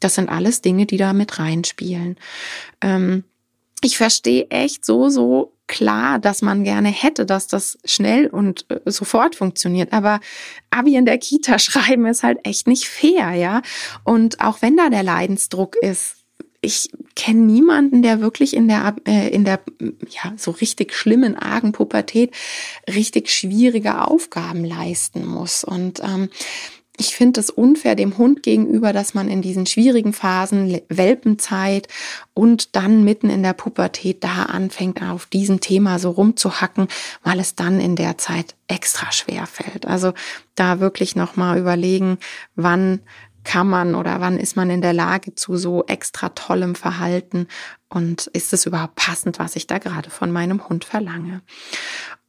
Das 0.00 0.14
sind 0.14 0.28
alles 0.28 0.60
Dinge, 0.62 0.86
die 0.86 0.96
da 0.96 1.12
mit 1.12 1.38
reinspielen. 1.38 2.16
Ähm, 2.80 3.24
ich 3.82 3.96
verstehe 3.96 4.48
echt 4.50 4.84
so, 4.84 5.08
so 5.08 5.54
klar, 5.66 6.18
dass 6.18 6.42
man 6.42 6.64
gerne 6.64 6.88
hätte, 6.88 7.24
dass 7.24 7.46
das 7.46 7.78
schnell 7.84 8.26
und 8.26 8.66
äh, 8.68 8.90
sofort 8.90 9.36
funktioniert. 9.36 9.92
Aber 9.92 10.20
Abi 10.70 10.96
in 10.96 11.06
der 11.06 11.18
Kita 11.18 11.58
schreiben 11.58 12.06
ist 12.06 12.22
halt 12.22 12.38
echt 12.44 12.66
nicht 12.66 12.88
fair, 12.88 13.32
ja. 13.32 13.62
Und 14.04 14.40
auch 14.40 14.60
wenn 14.60 14.76
da 14.76 14.90
der 14.90 15.02
Leidensdruck 15.02 15.76
ist, 15.76 16.16
ich 16.60 16.90
kenne 17.20 17.40
niemanden, 17.40 18.00
der 18.00 18.22
wirklich 18.22 18.56
in 18.56 18.66
der, 18.66 18.96
äh, 19.06 19.28
in 19.28 19.44
der, 19.44 19.60
ja, 20.08 20.32
so 20.38 20.52
richtig 20.52 20.94
schlimmen, 20.94 21.36
argen 21.36 21.72
Pubertät 21.72 22.32
richtig 22.88 23.30
schwierige 23.30 24.08
Aufgaben 24.08 24.64
leisten 24.64 25.26
muss. 25.26 25.62
Und 25.62 26.00
ähm, 26.00 26.30
ich 26.96 27.14
finde 27.14 27.40
es 27.40 27.50
unfair 27.50 27.94
dem 27.94 28.16
Hund 28.16 28.42
gegenüber, 28.42 28.94
dass 28.94 29.12
man 29.12 29.28
in 29.28 29.42
diesen 29.42 29.66
schwierigen 29.66 30.14
Phasen, 30.14 30.80
Welpenzeit 30.88 31.88
und 32.32 32.74
dann 32.74 33.04
mitten 33.04 33.28
in 33.28 33.42
der 33.42 33.52
Pubertät 33.52 34.24
da 34.24 34.44
anfängt, 34.44 35.02
auf 35.02 35.26
diesem 35.26 35.60
Thema 35.60 35.98
so 35.98 36.10
rumzuhacken, 36.10 36.88
weil 37.22 37.38
es 37.38 37.54
dann 37.54 37.80
in 37.80 37.96
der 37.96 38.16
Zeit 38.16 38.54
extra 38.66 39.12
schwer 39.12 39.46
fällt. 39.46 39.86
Also 39.86 40.14
da 40.54 40.80
wirklich 40.80 41.16
nochmal 41.16 41.58
überlegen, 41.58 42.16
wann 42.54 43.00
kann 43.44 43.68
man 43.68 43.94
oder 43.94 44.20
wann 44.20 44.38
ist 44.38 44.56
man 44.56 44.70
in 44.70 44.82
der 44.82 44.92
Lage 44.92 45.34
zu 45.34 45.56
so 45.56 45.84
extra 45.86 46.30
tollem 46.30 46.74
Verhalten 46.74 47.46
und 47.90 48.28
ist 48.28 48.52
es 48.52 48.66
überhaupt 48.66 48.94
passend, 48.94 49.38
was 49.38 49.56
ich 49.56 49.66
da 49.66 49.78
gerade 49.78 50.10
von 50.10 50.30
meinem 50.30 50.68
Hund 50.68 50.84
verlange? 50.84 51.42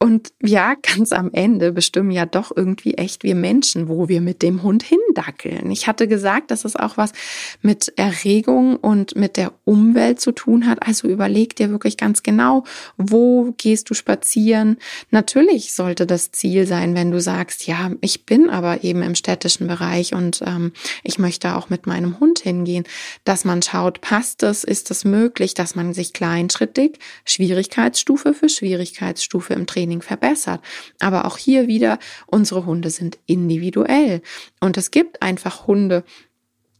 Und 0.02 0.32
ja, 0.42 0.74
ganz 0.82 1.12
am 1.12 1.30
Ende 1.32 1.70
bestimmen 1.70 2.10
ja 2.10 2.26
doch 2.26 2.50
irgendwie 2.54 2.94
echt 2.94 3.22
wir 3.22 3.36
Menschen, 3.36 3.88
wo 3.88 4.08
wir 4.08 4.20
mit 4.20 4.42
dem 4.42 4.64
Hund 4.64 4.82
hindackeln. 4.82 5.70
Ich 5.70 5.86
hatte 5.86 6.08
gesagt, 6.08 6.50
dass 6.50 6.64
es 6.64 6.74
auch 6.74 6.96
was 6.96 7.12
mit 7.62 7.92
Erregung 7.96 8.76
und 8.76 9.14
mit 9.14 9.36
der 9.36 9.52
Umwelt 9.64 10.20
zu 10.20 10.32
tun 10.32 10.66
hat. 10.66 10.84
Also 10.84 11.06
überleg 11.06 11.54
dir 11.54 11.70
wirklich 11.70 11.96
ganz 11.96 12.24
genau, 12.24 12.64
wo 12.96 13.54
gehst 13.58 13.90
du 13.90 13.94
spazieren? 13.94 14.78
Natürlich 15.10 15.72
sollte 15.72 16.04
das 16.04 16.32
Ziel 16.32 16.66
sein, 16.66 16.96
wenn 16.96 17.12
du 17.12 17.20
sagst, 17.20 17.68
ja, 17.68 17.92
ich 18.00 18.26
bin 18.26 18.50
aber 18.50 18.82
eben 18.82 19.02
im 19.02 19.14
städtischen 19.14 19.68
Bereich 19.68 20.14
und 20.14 20.42
ähm, 20.44 20.72
ich 21.04 21.20
möchte 21.20 21.54
auch 21.54 21.70
mit 21.70 21.86
meinem 21.86 22.18
Hund 22.18 22.40
hingehen, 22.40 22.84
dass 23.22 23.44
man 23.44 23.62
schaut, 23.62 24.00
passt 24.00 24.42
es, 24.42 24.64
ist 24.64 24.90
es 24.90 25.04
möglich, 25.04 25.51
dass 25.54 25.74
man 25.74 25.94
sich 25.94 26.12
kleinschrittig 26.12 26.98
Schwierigkeitsstufe 27.24 28.34
für 28.34 28.48
Schwierigkeitsstufe 28.48 29.54
im 29.54 29.66
Training 29.66 29.82
Training 29.82 30.02
verbessert. 30.02 30.60
Aber 31.00 31.24
auch 31.24 31.38
hier 31.38 31.66
wieder, 31.66 31.98
unsere 32.26 32.66
Hunde 32.66 32.90
sind 32.90 33.18
individuell. 33.26 34.22
Und 34.60 34.76
es 34.76 34.90
gibt 34.90 35.22
einfach 35.22 35.66
Hunde, 35.66 36.04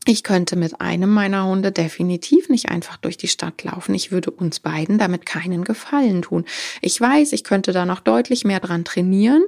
ich 0.05 0.25
könnte 0.25 0.57
mit 0.57 0.81
einem 0.81 1.11
meiner 1.11 1.47
Hunde 1.47 1.71
definitiv 1.71 2.49
nicht 2.49 2.71
einfach 2.71 2.97
durch 2.97 3.17
die 3.17 3.29
Stadt 3.29 3.63
laufen. 3.63 3.95
Ich 3.95 4.11
würde 4.11 4.33
uns 4.33 4.59
beiden 4.59 4.99
damit 4.99 5.27
keinen 5.27 5.63
Gefallen 5.63 6.23
tun. 6.23 6.45
Ich 6.81 7.01
weiß, 7.01 7.33
ich 7.33 7.45
könnte 7.45 7.73
da 7.73 7.87
noch 7.87 8.01
deutlich 8.01 8.45
mehr 8.45 8.59
dran 8.59 8.85
trainieren, 8.85 9.45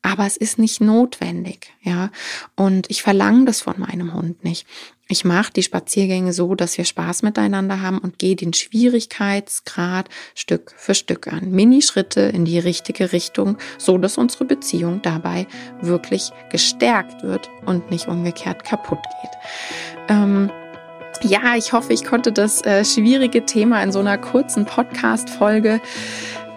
aber 0.00 0.24
es 0.24 0.38
ist 0.38 0.58
nicht 0.58 0.80
notwendig, 0.80 1.72
ja. 1.82 2.10
Und 2.56 2.90
ich 2.90 3.02
verlange 3.02 3.44
das 3.44 3.60
von 3.60 3.78
meinem 3.78 4.14
Hund 4.14 4.44
nicht. 4.44 4.66
Ich 5.10 5.24
mache 5.24 5.54
die 5.54 5.62
Spaziergänge 5.62 6.34
so, 6.34 6.54
dass 6.54 6.76
wir 6.76 6.84
Spaß 6.84 7.22
miteinander 7.22 7.80
haben 7.80 7.98
und 7.98 8.18
gehe 8.18 8.36
den 8.36 8.52
Schwierigkeitsgrad 8.52 10.10
Stück 10.34 10.74
für 10.76 10.94
Stück 10.94 11.32
an. 11.32 11.50
Mini-Schritte 11.50 12.20
in 12.20 12.44
die 12.44 12.58
richtige 12.58 13.10
Richtung, 13.10 13.56
so 13.78 13.96
dass 13.96 14.18
unsere 14.18 14.44
Beziehung 14.44 15.00
dabei 15.00 15.46
wirklich 15.80 16.30
gestärkt 16.50 17.22
wird 17.22 17.48
und 17.64 17.90
nicht 17.90 18.06
umgekehrt 18.06 18.64
kaputt 18.64 19.00
geht. 19.22 20.10
Ähm, 20.10 20.50
ja, 21.22 21.56
ich 21.56 21.72
hoffe, 21.72 21.94
ich 21.94 22.04
konnte 22.04 22.30
das 22.30 22.62
äh, 22.66 22.84
schwierige 22.84 23.46
Thema 23.46 23.82
in 23.82 23.92
so 23.92 24.00
einer 24.00 24.18
kurzen 24.18 24.66
Podcast-Folge 24.66 25.80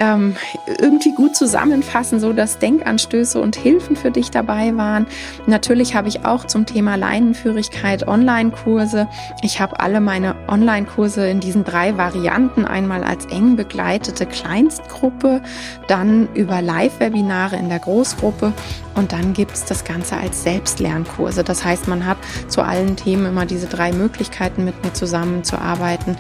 ähm, 0.02 0.36
irgendwie 0.80 1.14
gut 1.14 1.36
zusammenfassen, 1.36 2.20
so 2.20 2.34
dass 2.34 2.58
Denkanstöße 2.58 3.40
und 3.40 3.56
Hilfen 3.56 3.96
für 3.96 4.10
dich 4.10 4.32
dabei 4.32 4.76
waren. 4.76 5.06
Natürlich 5.46 5.96
habe 5.96 6.08
ich 6.08 6.26
auch 6.26 6.46
zum 6.46 6.66
Thema 6.66 6.96
Leinenführigkeit 6.96 8.08
Online-Kurse. 8.08 9.08
Ich 9.44 9.62
habe 9.62 9.80
alle 9.80 10.02
meine 10.02 10.36
Online-Kurse 10.48 11.28
in 11.28 11.40
diesen 11.40 11.64
drei 11.64 11.98
Varianten 11.98 12.66
einmal 12.66 13.04
als 13.04 13.28
eng 13.28 13.56
begleitete 13.56 14.26
Kleinstgruppe, 14.26 15.42
dann 15.88 16.28
über 16.34 16.64
Live-Webinare 16.64 17.58
in 17.58 17.70
der 17.70 17.80
Großgruppe 17.80 18.54
und 18.96 19.12
dann 19.14 19.34
gibt 19.34 19.54
es 19.54 19.66
das 19.66 19.86
Ganze 19.86 20.18
als 20.18 20.44
Selbstlernkurse. 20.44 21.44
Das 21.44 21.64
heißt, 21.64 21.88
man 21.88 22.06
hat 22.06 22.18
zu 22.48 22.62
allen 22.62 22.96
Themen 22.96 23.28
immer 23.28 23.46
diese 23.46 23.68
drei 23.68 23.94
Möglichkeiten 23.94 24.66
mit 24.66 24.84
mir 24.84 24.94
zusammenzuarbeiten 24.94 26.18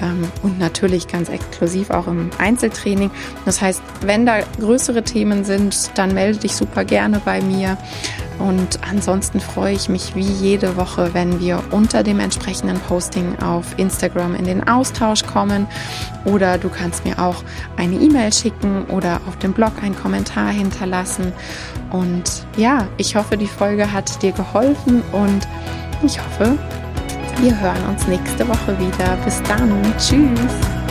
ähm, 0.00 0.28
und 0.42 0.58
natürlich 0.58 1.08
ganz 1.08 1.28
exklusiv 1.28 1.90
auch 1.90 2.06
im 2.06 2.30
Einzeltraining. 2.38 3.10
Das 3.44 3.60
heißt, 3.60 3.82
wenn 4.02 4.26
da 4.26 4.40
größere 4.60 5.02
Themen 5.02 5.44
sind, 5.44 5.90
dann 5.96 6.14
melde 6.14 6.40
dich 6.40 6.54
super 6.54 6.84
gerne 6.84 7.20
bei 7.24 7.40
mir. 7.40 7.76
Und 8.38 8.80
ansonsten 8.88 9.40
freue 9.40 9.74
ich 9.74 9.88
mich 9.88 10.16
wie 10.16 10.20
jede 10.20 10.76
Woche, 10.76 11.10
wenn 11.12 11.38
wir 11.38 11.62
unter 11.70 12.02
dem 12.02 12.18
entsprechenden 12.18 12.78
Posting 12.80 13.38
auf 13.40 13.78
Instagram 13.78 14.34
in 14.34 14.44
den 14.44 14.66
Austausch 14.66 15.24
kommen. 15.24 15.66
Oder 16.24 16.58
du 16.58 16.68
kannst 16.68 17.04
mir 17.04 17.18
auch 17.18 17.44
eine 17.76 17.96
E-Mail 17.96 18.32
schicken 18.32 18.84
oder 18.86 19.20
auf 19.28 19.38
dem 19.38 19.52
Blog 19.52 19.72
einen 19.82 19.96
Kommentar 19.96 20.50
hinterlassen. 20.50 21.32
Und 21.90 22.24
ja, 22.56 22.88
ich 22.96 23.14
hoffe, 23.14 23.36
die 23.36 23.46
Folge 23.46 23.92
hat 23.92 24.22
dir 24.22 24.32
geholfen 24.32 25.02
und 25.12 25.46
ich 26.02 26.18
hoffe, 26.18 26.58
wir 27.40 27.60
hören 27.60 27.86
uns 27.88 28.06
nächste 28.08 28.48
Woche 28.48 28.78
wieder. 28.78 29.16
Bis 29.24 29.42
dann. 29.42 29.70
Tschüss. 29.98 30.81